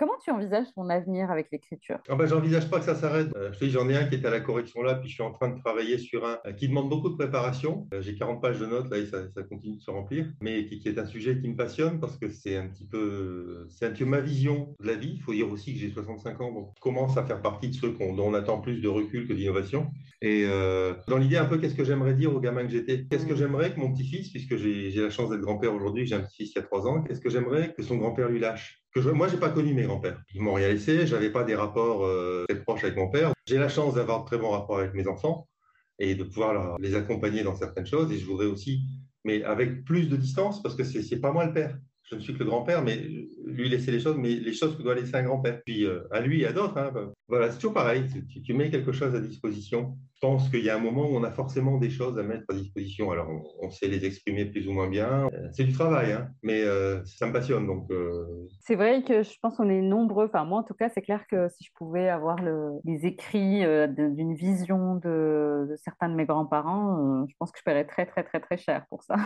Comment 0.00 0.16
tu 0.24 0.30
envisages 0.30 0.72
ton 0.74 0.88
avenir 0.88 1.30
avec 1.30 1.48
l'écriture? 1.52 1.98
Ah 2.08 2.14
ben, 2.14 2.24
J'envisage 2.24 2.70
pas 2.70 2.78
que 2.78 2.86
ça 2.86 2.94
s'arrête. 2.94 3.28
Euh, 3.36 3.52
j'en 3.60 3.86
ai 3.90 3.96
un 3.96 4.06
qui 4.06 4.14
est 4.14 4.24
à 4.24 4.30
la 4.30 4.40
correction 4.40 4.82
là, 4.82 4.94
puis 4.94 5.10
je 5.10 5.12
suis 5.12 5.22
en 5.22 5.30
train 5.30 5.50
de 5.50 5.60
travailler 5.60 5.98
sur 5.98 6.26
un 6.26 6.38
euh, 6.46 6.52
qui 6.54 6.68
demande 6.68 6.88
beaucoup 6.88 7.10
de 7.10 7.16
préparation. 7.16 7.86
Euh, 7.92 8.00
j'ai 8.00 8.14
40 8.14 8.40
pages 8.40 8.58
de 8.58 8.64
notes 8.64 8.88
là 8.90 8.96
et 8.96 9.04
ça, 9.04 9.28
ça 9.28 9.42
continue 9.42 9.76
de 9.76 9.82
se 9.82 9.90
remplir, 9.90 10.32
mais 10.40 10.64
qui, 10.64 10.78
qui, 10.78 10.88
est 10.88 10.98
un 10.98 11.04
sujet 11.04 11.38
qui 11.38 11.48
me 11.48 11.54
passionne 11.54 12.00
parce 12.00 12.16
que 12.16 12.30
c'est 12.30 12.56
un 12.56 12.68
petit 12.68 12.86
peu, 12.86 13.66
c'est 13.68 13.84
un 13.84 13.90
peu 13.90 14.06
ma 14.06 14.20
vision 14.20 14.74
de 14.80 14.86
la 14.86 14.94
vie. 14.94 15.16
Il 15.16 15.20
faut 15.20 15.34
dire 15.34 15.52
aussi 15.52 15.74
que 15.74 15.80
j'ai 15.80 15.90
65 15.90 16.40
ans, 16.40 16.50
donc 16.50 16.72
je 16.76 16.80
commence 16.80 17.18
à 17.18 17.24
faire 17.26 17.42
partie 17.42 17.68
de 17.68 17.74
ceux 17.74 17.90
dont 17.90 18.18
on 18.24 18.32
attend 18.32 18.58
plus 18.58 18.80
de 18.80 18.88
recul 18.88 19.28
que 19.28 19.34
d'innovation. 19.34 19.90
Et 20.22 20.46
dans 21.08 21.18
l'idée 21.18 21.36
un 21.36 21.44
peu, 21.44 21.58
qu'est-ce 21.58 21.74
que 21.74 21.84
j'aimerais 21.84 22.14
dire 22.14 22.34
au 22.34 22.40
gamin 22.40 22.64
que 22.64 22.72
j'étais? 22.72 23.04
Qu'est-ce 23.04 23.26
que 23.26 23.36
j'aimerais 23.36 23.74
que 23.74 23.80
mon 23.80 23.92
petit-fils, 23.92 24.30
puisque 24.30 24.56
j'ai 24.56 24.90
la 24.92 25.10
chance 25.10 25.28
d'être 25.28 25.40
grand-père 25.40 25.74
aujourd'hui, 25.74 26.06
j'ai 26.06 26.14
un 26.14 26.20
petit-fils 26.20 26.52
qui 26.52 26.58
a 26.58 26.62
3 26.62 26.86
ans, 26.86 27.02
qu'est-ce 27.02 27.20
que 27.20 27.28
j'aimerais 27.28 27.74
que 27.74 27.82
son 27.82 27.96
grand-père 27.96 28.30
lui 28.30 28.40
lâche? 28.40 28.79
Que 28.92 29.00
je, 29.00 29.10
moi, 29.10 29.28
j'ai 29.28 29.36
pas 29.36 29.50
connu 29.50 29.74
mes 29.74 29.84
grands-pères. 29.84 30.22
Ils 30.34 30.40
m'ont 30.40 30.54
rien 30.54 30.68
laissé, 30.68 31.06
j'avais 31.06 31.30
pas 31.30 31.44
des 31.44 31.54
rapports 31.54 32.04
euh, 32.04 32.44
très 32.48 32.60
proches 32.60 32.84
avec 32.84 32.96
mon 32.96 33.08
père. 33.08 33.32
J'ai 33.46 33.58
la 33.58 33.68
chance 33.68 33.94
d'avoir 33.94 34.20
de 34.22 34.26
très 34.26 34.38
bons 34.38 34.50
rapports 34.50 34.78
avec 34.78 34.94
mes 34.94 35.06
enfants 35.06 35.48
et 35.98 36.14
de 36.14 36.24
pouvoir 36.24 36.78
les 36.78 36.94
accompagner 36.94 37.42
dans 37.42 37.54
certaines 37.54 37.86
choses. 37.86 38.10
Et 38.12 38.18
je 38.18 38.26
voudrais 38.26 38.46
aussi, 38.46 38.82
mais 39.24 39.44
avec 39.44 39.84
plus 39.84 40.08
de 40.08 40.16
distance, 40.16 40.62
parce 40.62 40.74
que 40.74 40.84
c'est 40.84 41.20
pas 41.20 41.32
moi 41.32 41.46
le 41.46 41.52
père. 41.52 41.78
Je 42.10 42.16
ne 42.16 42.20
suis 42.20 42.34
que 42.34 42.40
le 42.40 42.46
grand-père, 42.46 42.82
mais 42.82 42.96
lui 43.46 43.68
laisser 43.68 43.92
les 43.92 44.00
choses, 44.00 44.16
mais 44.18 44.30
les 44.30 44.52
choses 44.52 44.76
que 44.76 44.82
doit 44.82 44.94
laisser 44.94 45.14
un 45.14 45.22
grand-père. 45.22 45.60
Puis 45.64 45.84
euh, 45.84 46.00
à 46.10 46.20
lui 46.20 46.42
et 46.42 46.46
à 46.46 46.52
d'autres, 46.52 46.76
hein, 46.76 46.90
bah, 46.92 47.12
voilà, 47.28 47.50
c'est 47.50 47.56
toujours 47.56 47.74
pareil. 47.74 48.04
Tu, 48.44 48.52
mets 48.52 48.70
quelque 48.70 48.92
chose 48.92 49.14
à 49.14 49.20
disposition. 49.20 49.96
Je 50.14 50.26
pense 50.26 50.48
qu'il 50.48 50.64
y 50.64 50.70
a 50.70 50.76
un 50.76 50.80
moment 50.80 51.08
où 51.08 51.16
on 51.16 51.22
a 51.22 51.30
forcément 51.30 51.78
des 51.78 51.88
choses 51.88 52.18
à 52.18 52.22
mettre 52.22 52.44
à 52.48 52.54
disposition. 52.54 53.10
Alors, 53.10 53.28
on, 53.62 53.70
sait 53.70 53.86
les 53.86 54.04
exprimer 54.04 54.44
plus 54.44 54.66
ou 54.68 54.72
moins 54.72 54.88
bien. 54.88 55.28
Euh, 55.32 55.48
c'est 55.52 55.64
du 55.64 55.72
travail, 55.72 56.12
hein, 56.12 56.28
mais 56.42 56.62
euh, 56.62 57.02
ça 57.04 57.26
me 57.26 57.32
passionne. 57.32 57.66
Donc, 57.66 57.88
c'est 58.58 58.74
vrai 58.74 59.04
que 59.04 59.22
je 59.22 59.38
pense 59.40 59.56
qu'on 59.56 59.70
est 59.70 59.80
nombreux. 59.80 60.26
Enfin, 60.26 60.44
moi, 60.44 60.58
en 60.58 60.64
tout 60.64 60.74
cas, 60.74 60.88
c'est 60.88 61.02
clair 61.02 61.26
que 61.30 61.48
si 61.48 61.64
je 61.64 61.70
pouvais 61.76 62.08
avoir 62.08 62.38
les 62.84 63.06
écrits 63.06 63.62
d'une 63.88 64.34
vision 64.34 64.96
de, 64.96 65.74
certains 65.76 66.08
de 66.08 66.14
mes 66.14 66.26
grands-parents, 66.26 67.26
je 67.28 67.34
pense 67.38 67.52
que 67.52 67.58
je 67.58 67.64
paierais 67.64 67.86
très, 67.86 68.04
très, 68.04 68.24
très, 68.24 68.40
très 68.40 68.58
cher 68.58 68.84
pour 68.90 69.04
ça. 69.04 69.16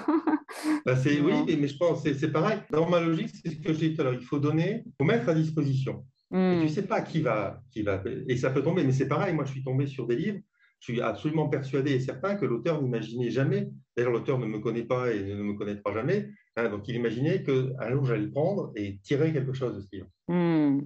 Bah, 0.87 0.95
oui, 1.05 1.57
mais, 1.61 1.67
je 1.67 1.77
pense 1.77 2.03
que 2.03 2.13
c'est 2.13 2.31
pareil. 2.31 2.59
Dans 2.75 2.89
ma 2.89 3.01
logique, 3.01 3.31
c'est 3.31 3.51
ce 3.51 3.57
que 3.57 3.73
j'ai 3.73 3.91
dit 3.91 3.95
tout 3.95 4.03
à 4.03 4.05
l'heure. 4.05 4.15
Il 4.15 4.25
faut 4.25 4.39
donner, 4.39 4.83
il 4.87 4.93
faut 4.99 5.05
mettre 5.05 5.29
à 5.29 5.35
disposition. 5.35 6.05
Et 6.33 6.37
tu 6.37 6.41
ne 6.41 6.65
hmm. 6.65 6.69
sais 6.69 6.87
pas 6.87 7.01
qui 7.01 7.21
va, 7.21 7.63
qui 7.71 7.83
va. 7.83 8.03
Et 8.29 8.37
ça 8.37 8.51
peut 8.51 8.63
tomber, 8.63 8.83
mais 8.83 8.93
c'est 8.93 9.07
pareil. 9.07 9.35
Moi, 9.35 9.45
je 9.45 9.53
suis 9.53 9.63
tombé 9.63 9.87
sur 9.87 10.07
des 10.07 10.17
livres. 10.17 10.41
Je 10.81 10.93
suis 10.93 11.01
absolument 11.01 11.49
persuadé 11.49 11.93
et 11.93 12.01
certain 12.01 12.35
que 12.35 12.45
l'auteur 12.45 12.83
n'imaginait 12.83 13.31
jamais. 13.31 13.71
D'ailleurs, 13.97 14.13
l'auteur 14.13 14.39
ne 14.39 14.47
me 14.47 14.59
connaît 14.59 14.83
pas 14.83 15.13
et 15.13 15.23
ne 15.23 15.43
me 15.43 15.55
connaîtra 15.55 15.93
jamais. 15.93 16.29
Hein, 16.57 16.69
donc, 16.69 16.89
il 16.89 16.97
imaginait 16.97 17.43
qu'un 17.43 17.91
jour, 17.93 18.05
j'allais 18.05 18.25
le 18.25 18.31
prendre 18.31 18.73
et 18.75 18.99
tirer 19.03 19.33
quelque 19.33 19.53
chose 19.53 19.77
de 19.77 19.81
ce 19.81 19.89
livre. 19.93 20.09
Hmm. 20.29 20.81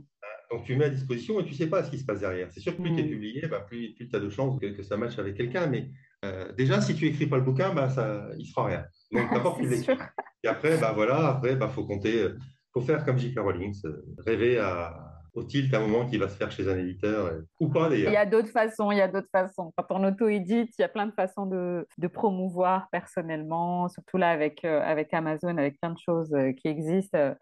Donc, 0.50 0.64
tu 0.64 0.76
mets 0.76 0.86
à 0.86 0.90
disposition 0.90 1.40
et 1.40 1.44
tu 1.44 1.52
ne 1.52 1.56
sais 1.56 1.66
pas 1.68 1.82
ce 1.82 1.90
qui 1.90 1.98
se 1.98 2.04
passe 2.04 2.20
derrière. 2.20 2.50
C'est 2.50 2.60
sûr 2.60 2.76
que 2.76 2.82
plus 2.82 2.94
tu 2.94 3.00
es 3.00 3.04
hmm. 3.04 3.08
publié, 3.08 3.46
bah, 3.48 3.60
plus, 3.60 3.94
tu 3.94 4.08
as 4.12 4.20
de 4.20 4.28
chances 4.28 4.58
que, 4.60 4.82
ça 4.82 4.96
matche 4.96 5.18
avec 5.18 5.36
quelqu'un. 5.36 5.66
Mais 5.66 5.90
euh, 6.24 6.52
déjà, 6.52 6.80
si 6.80 6.94
tu 6.94 7.06
écris 7.06 7.26
pas 7.26 7.36
le 7.36 7.42
bouquin, 7.42 7.72
bah, 7.72 7.88
ça, 7.90 8.26
il 8.36 8.46
ne 8.46 8.52
fera 8.52 8.66
rien. 8.66 8.84
Donc, 9.12 9.32
d'abord, 9.32 9.56
tu 9.56 9.68
l'écris. 9.68 9.96
Et 10.42 10.48
après, 10.48 10.76
bah, 10.78 10.92
voilà, 10.94 11.28
après, 11.28 11.56
bah, 11.56 11.68
faut 11.68 11.84
compter, 11.84 12.22
euh, 12.22 12.36
faut 12.72 12.80
faire 12.80 13.04
comme 13.04 13.18
J.K. 13.18 13.38
Rowling, 13.38 13.74
rêver 14.26 14.58
à, 14.58 15.20
au 15.34 15.44
tilt 15.44 15.72
un 15.72 15.80
moment 15.80 16.06
qui 16.06 16.18
va 16.18 16.28
se 16.28 16.36
faire 16.36 16.50
chez 16.50 16.68
un 16.68 16.76
éditeur, 16.76 17.26
euh, 17.26 17.40
ou 17.60 17.68
pas 17.68 17.88
d'ailleurs. 17.88 18.10
Il 18.10 18.14
y 18.14 18.16
a 18.16 18.26
d'autres 18.26 18.50
façons, 18.50 18.90
il 18.90 18.98
y 18.98 19.00
a 19.00 19.08
d'autres 19.08 19.30
façons. 19.30 19.72
Quand 19.76 19.86
on 19.90 20.04
auto-édite, 20.04 20.74
il 20.78 20.82
y 20.82 20.84
a 20.84 20.88
plein 20.88 21.06
de 21.06 21.12
façons 21.12 21.46
de, 21.46 21.86
de 21.98 22.08
promouvoir 22.08 22.88
personnellement, 22.90 23.88
surtout 23.88 24.16
là 24.16 24.30
avec, 24.30 24.64
avec 24.64 25.14
Amazon, 25.14 25.56
avec 25.56 25.80
plein 25.80 25.92
de 25.92 25.98
choses 25.98 26.34
qui 26.56 26.66
existent 26.66 27.34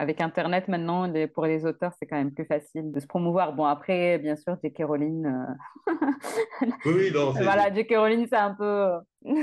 avec 0.00 0.22
Internet 0.22 0.66
maintenant, 0.66 1.12
pour 1.34 1.44
les 1.44 1.66
auteurs, 1.66 1.92
c'est 1.98 2.06
quand 2.06 2.16
même 2.16 2.32
plus 2.32 2.46
facile 2.46 2.90
de 2.90 3.00
se 3.00 3.06
promouvoir. 3.06 3.52
Bon, 3.54 3.66
après, 3.66 4.18
bien 4.18 4.34
sûr, 4.34 4.56
J.K. 4.64 4.84
Rowling. 4.86 5.26
Euh, 5.26 5.92
oui, 6.86 7.10
non. 7.12 7.32
Voilà, 7.32 7.70
J.K. 7.72 7.96
Rowling, 7.96 8.26
c'est 8.26 8.36
un 8.36 8.54
peu. 8.54 8.92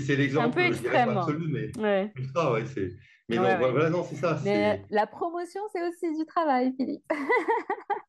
c'est 0.00 0.16
l'exemple 0.16 0.46
un 0.46 0.50
peu 0.50 0.60
extrême. 0.60 1.10
absolu, 1.10 1.46
mais 1.52 1.78
ouais. 1.78 2.10
c'est. 2.74 2.88
Mais 3.28 3.36
non, 3.36 3.70
voilà, 3.70 3.90
non, 3.90 4.02
c'est 4.02 4.16
ça. 4.16 4.40
Mais 4.44 4.82
la 4.88 5.06
promotion, 5.06 5.60
c'est 5.72 5.86
aussi 5.86 6.18
du 6.18 6.24
travail, 6.24 6.72
Philippe. 6.78 7.04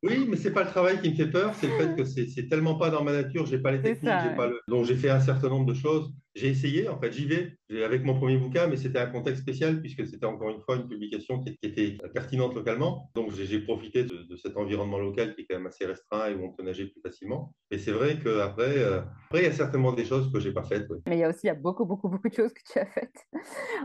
oui, 0.02 0.26
mais 0.26 0.38
c'est 0.38 0.52
pas 0.52 0.64
le 0.64 0.70
travail 0.70 1.02
qui 1.02 1.10
me 1.10 1.14
fait 1.14 1.30
peur, 1.30 1.54
c'est 1.54 1.68
le 1.68 1.74
fait 1.74 1.94
que 1.94 2.04
c'est 2.04 2.48
tellement 2.48 2.76
pas 2.76 2.88
dans 2.88 3.04
ma 3.04 3.12
nature, 3.12 3.44
j'ai 3.44 3.58
pas 3.58 3.70
les 3.72 3.82
techniques, 3.82 4.36
pas 4.36 4.48
le... 4.48 4.58
donc 4.66 4.86
j'ai 4.86 4.96
fait 4.96 5.10
un 5.10 5.20
certain 5.20 5.50
nombre 5.50 5.66
de 5.66 5.74
choses 5.74 6.12
j'ai 6.34 6.48
essayé, 6.48 6.88
en 6.88 6.98
fait, 6.98 7.12
j'y 7.12 7.26
vais 7.26 7.58
avec 7.80 8.04
mon 8.04 8.14
premier 8.14 8.36
bouquin, 8.36 8.66
mais 8.66 8.76
c'était 8.76 8.98
un 8.98 9.06
contexte 9.06 9.42
spécial 9.42 9.80
puisque 9.80 10.06
c'était 10.06 10.26
encore 10.26 10.50
une 10.50 10.60
fois 10.60 10.76
une 10.76 10.88
publication 10.88 11.40
qui, 11.40 11.56
était 11.62 11.96
pertinente 12.12 12.54
localement. 12.54 13.10
Donc 13.14 13.32
j'ai 13.32 13.60
profité 13.60 14.04
de, 14.04 14.36
cet 14.36 14.56
environnement 14.56 14.98
local 14.98 15.34
qui 15.34 15.42
est 15.42 15.46
quand 15.48 15.56
même 15.56 15.66
assez 15.66 15.86
restreint 15.86 16.28
et 16.28 16.34
où 16.34 16.44
on 16.44 16.52
peut 16.52 16.62
nager 16.62 16.86
plus 16.86 17.00
facilement. 17.00 17.54
Mais 17.70 17.78
c'est 17.78 17.92
vrai 17.92 18.18
qu'après, 18.22 18.78
euh, 18.78 19.00
après, 19.26 19.40
il 19.40 19.44
y 19.44 19.48
a 19.48 19.52
certainement 19.52 19.92
des 19.92 20.04
choses 20.04 20.30
que 20.32 20.40
j'ai 20.40 20.52
pas 20.52 20.64
faites. 20.64 20.86
Mais 21.06 21.16
il 21.16 21.20
y 21.20 21.24
a 21.24 21.28
aussi 21.28 21.40
il 21.44 21.46
y 21.46 21.50
a 21.50 21.54
beaucoup, 21.54 21.84
beaucoup, 21.84 22.08
beaucoup 22.08 22.28
de 22.28 22.34
choses 22.34 22.52
que 22.52 22.60
tu 22.70 22.78
as 22.78 22.86
faites. 22.86 23.26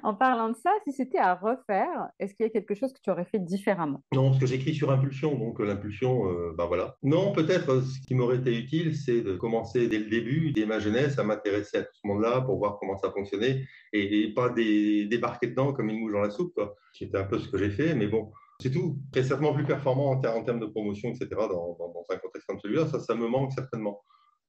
en 0.04 0.16
parlant 0.16 0.50
de 0.50 0.56
ça, 0.56 0.72
si 0.86 0.94
c'était 0.94 1.20
à 1.20 1.36
refaire, 1.36 2.10
est-ce 2.20 2.34
qu'il 2.34 2.46
y 2.46 2.50
a 2.50 2.52
quelque 2.52 2.76
chose 2.76 2.92
que 2.94 3.00
tu 3.02 3.10
aurais 3.10 3.26
fait 3.26 3.40
différemment? 3.40 4.04
Non, 4.14 4.30
parce 4.30 4.40
que 4.40 4.48
j'écris 4.48 4.74
sur 4.74 4.92
impulsion, 4.92 5.38
donc 5.38 5.60
euh, 5.60 5.66
l'impulsion, 5.66 6.30
euh, 6.30 6.54
ben 6.58 6.66
voilà. 6.66 6.98
Non, 7.04 7.32
peut-être 7.32 7.82
ce 7.82 8.00
qui 8.06 8.16
m'aurait 8.16 8.38
été 8.38 8.58
utile, 8.58 8.96
c'est 8.96 9.22
de 9.22 9.36
commencer 9.36 9.88
dès 9.88 10.00
le 10.00 10.10
début, 10.10 10.52
dès 10.52 10.66
ma 10.66 10.80
jeunesse, 10.80 11.20
à 11.20 11.24
m'intéresser 11.24 11.78
à 11.78 11.84
tout 11.84 11.96
ce 12.02 12.08
monde-là 12.08 12.37
pour 12.42 12.58
voir 12.58 12.78
comment 12.80 12.98
ça 12.98 13.12
fonctionnait 13.12 13.66
et, 13.94 14.34
pas 14.34 14.50
débarquer 14.50 15.48
dedans 15.48 15.74
comme 15.74 15.90
une 15.90 16.00
mouche 16.00 16.14
dans 16.14 16.22
la 16.22 16.30
soupe. 16.30 16.60
C'était 16.94 17.18
un 17.18 17.24
peu 17.24 17.40
ce 17.40 17.48
que 17.48 17.58
j'ai 17.58 17.70
fait, 17.70 17.96
mais 17.96 18.08
bon, 18.08 18.32
c'est 18.62 18.72
tout. 18.72 18.98
C'est 19.14 19.24
certainement 19.24 19.54
plus 19.54 19.66
performant 19.66 20.12
en, 20.12 20.20
termes 20.20 20.60
de 20.60 20.66
promotion, 20.66 21.10
etc., 21.10 21.30
dans, 21.32 21.78
un 22.10 22.18
contexte 22.18 22.48
comme 22.48 22.60
celui-là. 22.60 22.88
Ça, 22.88 23.00
ça 23.00 23.16
me 23.16 23.28
manque 23.28 23.54
certainement. 23.54 24.02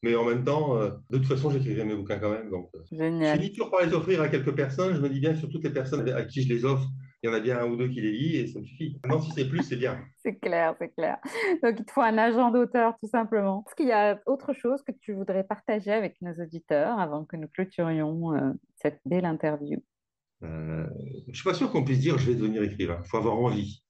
Mais 0.02 0.14
en 0.14 0.24
même 0.24 0.44
temps, 0.44 0.76
euh, 0.76 0.90
de 1.10 1.18
toute 1.18 1.26
façon, 1.26 1.50
j'écrirai 1.50 1.84
mes 1.84 1.94
bouquins 1.94 2.18
quand 2.18 2.30
même. 2.30 2.50
Donc, 2.50 2.70
euh, 2.74 2.78
Génial. 2.92 3.36
Je 3.36 3.42
finis 3.42 3.52
toujours 3.52 3.70
par 3.70 3.84
les 3.84 3.92
offrir 3.92 4.22
à 4.22 4.28
quelques 4.28 4.54
personnes. 4.54 4.94
Je 4.94 5.00
me 5.00 5.08
dis 5.08 5.20
bien 5.20 5.34
sur 5.34 5.48
toutes 5.48 5.64
les 5.64 5.72
personnes 5.72 6.08
à 6.08 6.22
qui 6.22 6.42
je 6.42 6.48
les 6.48 6.64
offre, 6.64 6.86
il 7.22 7.28
y 7.28 7.32
en 7.32 7.34
a 7.34 7.40
bien 7.40 7.58
un 7.58 7.66
ou 7.66 7.76
deux 7.76 7.88
qui 7.88 8.00
les 8.00 8.12
lit 8.12 8.36
et 8.36 8.46
ça 8.46 8.60
me 8.60 8.64
suffit. 8.64 9.00
Non, 9.08 9.20
si 9.20 9.32
c'est 9.32 9.48
plus, 9.48 9.62
c'est 9.62 9.76
bien. 9.76 10.00
c'est 10.22 10.36
clair, 10.36 10.74
c'est 10.78 10.90
clair. 10.94 11.18
Donc, 11.62 11.76
il 11.78 11.84
te 11.84 11.90
faut 11.92 12.00
un 12.00 12.16
agent 12.16 12.50
d'auteur, 12.50 12.94
tout 13.00 13.08
simplement. 13.08 13.64
Est-ce 13.66 13.74
qu'il 13.74 13.88
y 13.88 13.92
a 13.92 14.20
autre 14.26 14.52
chose 14.52 14.82
que 14.82 14.92
tu 14.92 15.14
voudrais 15.14 15.42
partager 15.44 15.90
avec 15.92 16.20
nos 16.22 16.32
auditeurs 16.34 16.98
avant 16.98 17.24
que 17.24 17.36
nous 17.36 17.48
clôturions 17.48 18.34
euh, 18.34 18.52
cette 18.76 19.00
belle 19.04 19.24
interview? 19.24 19.82
Euh, 20.44 20.86
Je 21.26 21.30
ne 21.30 21.34
suis 21.34 21.44
pas 21.44 21.54
sûr 21.54 21.70
qu'on 21.72 21.84
puisse 21.84 21.98
dire 21.98 22.18
je 22.18 22.30
vais 22.30 22.36
devenir 22.36 22.62
écrivain. 22.62 23.00
Il 23.04 23.08
faut 23.08 23.16
avoir 23.16 23.36
envie. 23.36 23.82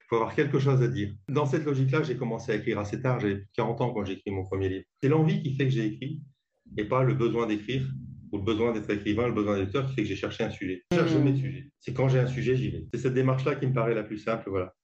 Il 0.00 0.04
faut 0.08 0.16
avoir 0.16 0.34
quelque 0.34 0.60
chose 0.60 0.80
à 0.82 0.88
dire. 0.88 1.12
Dans 1.28 1.46
cette 1.46 1.64
logique-là, 1.64 2.02
j'ai 2.04 2.16
commencé 2.16 2.52
à 2.52 2.54
écrire 2.54 2.78
assez 2.78 3.02
tard. 3.02 3.18
J'avais 3.18 3.42
40 3.54 3.80
ans 3.80 3.92
quand 3.92 4.04
j'ai 4.04 4.12
écrit 4.12 4.30
mon 4.30 4.44
premier 4.44 4.68
livre. 4.68 4.84
C'est 5.02 5.08
l'envie 5.08 5.42
qui 5.42 5.56
fait 5.56 5.64
que 5.64 5.70
j'ai 5.70 5.86
écrit 5.86 6.22
et 6.76 6.84
pas 6.84 7.02
le 7.02 7.14
besoin 7.14 7.46
d'écrire 7.46 7.82
ou 8.32 8.38
le 8.38 8.42
besoin 8.42 8.72
d'être 8.72 8.90
écrivain, 8.90 9.26
le 9.26 9.34
besoin 9.34 9.56
d'être 9.56 9.86
qui 9.86 9.94
fait 9.94 10.02
que 10.02 10.08
j'ai 10.08 10.16
cherché 10.16 10.42
un 10.42 10.50
sujet. 10.50 10.82
Je 10.90 10.96
cherche 10.96 11.10
hmm. 11.10 11.14
jamais 11.14 11.32
de 11.32 11.36
sujet. 11.36 11.70
C'est 11.78 11.92
quand 11.92 12.08
j'ai 12.08 12.18
un 12.18 12.26
sujet, 12.26 12.56
j'y 12.56 12.70
vais. 12.70 12.86
C'est 12.92 13.00
cette 13.00 13.14
démarche-là 13.14 13.54
qui 13.56 13.66
me 13.66 13.72
paraît 13.72 13.94
la 13.94 14.02
plus 14.02 14.18
simple, 14.18 14.48
voilà. 14.48 14.74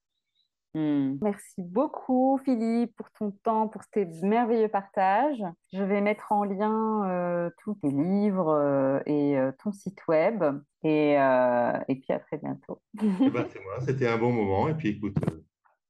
Hmm. 0.74 1.16
Merci 1.22 1.62
beaucoup 1.62 2.38
Philippe 2.44 2.94
pour 2.94 3.10
ton 3.12 3.30
temps, 3.30 3.68
pour 3.68 3.86
tes 3.86 4.04
merveilleux 4.22 4.68
partages. 4.68 5.42
Je 5.72 5.82
vais 5.82 6.02
mettre 6.02 6.30
en 6.30 6.44
lien 6.44 7.08
euh, 7.08 7.50
tous 7.62 7.74
tes 7.76 7.90
livres 7.90 8.50
euh, 8.50 9.00
et 9.06 9.38
euh, 9.38 9.50
ton 9.62 9.72
site 9.72 10.06
web. 10.08 10.44
Et, 10.84 11.14
et, 11.14 11.94
puis 11.96 12.12
à 12.12 12.20
très 12.20 12.36
bientôt. 12.36 12.80
Eh 13.02 13.30
ben, 13.30 13.46
c'est 13.52 13.62
moi, 13.64 13.80
c'était 13.80 14.06
un 14.06 14.18
bon 14.18 14.30
moment. 14.30 14.68
Et 14.68 14.74
puis 14.74 14.90
écoute, 14.90 15.16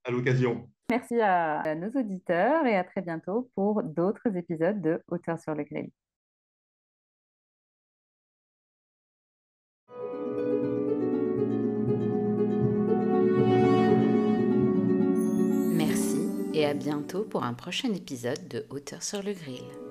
à 0.04 0.10
l'occasion. 0.10 0.70
Merci 0.90 1.20
à, 1.20 1.60
à 1.60 1.74
nos 1.74 1.90
auditeurs 1.90 2.64
et 2.64 2.76
à 2.76 2.84
très 2.84 3.02
bientôt 3.02 3.50
pour 3.54 3.82
d'autres 3.82 4.34
épisodes 4.34 4.80
de 4.80 5.02
Auteur 5.08 5.38
sur 5.38 5.54
le 5.54 5.64
grill. 5.64 5.90
À 16.68 16.74
bientôt 16.74 17.24
pour 17.24 17.44
un 17.44 17.54
prochain 17.54 17.94
épisode 17.94 18.46
de 18.48 18.66
Hauteur 18.68 19.02
sur 19.02 19.22
le 19.22 19.32
grill. 19.32 19.87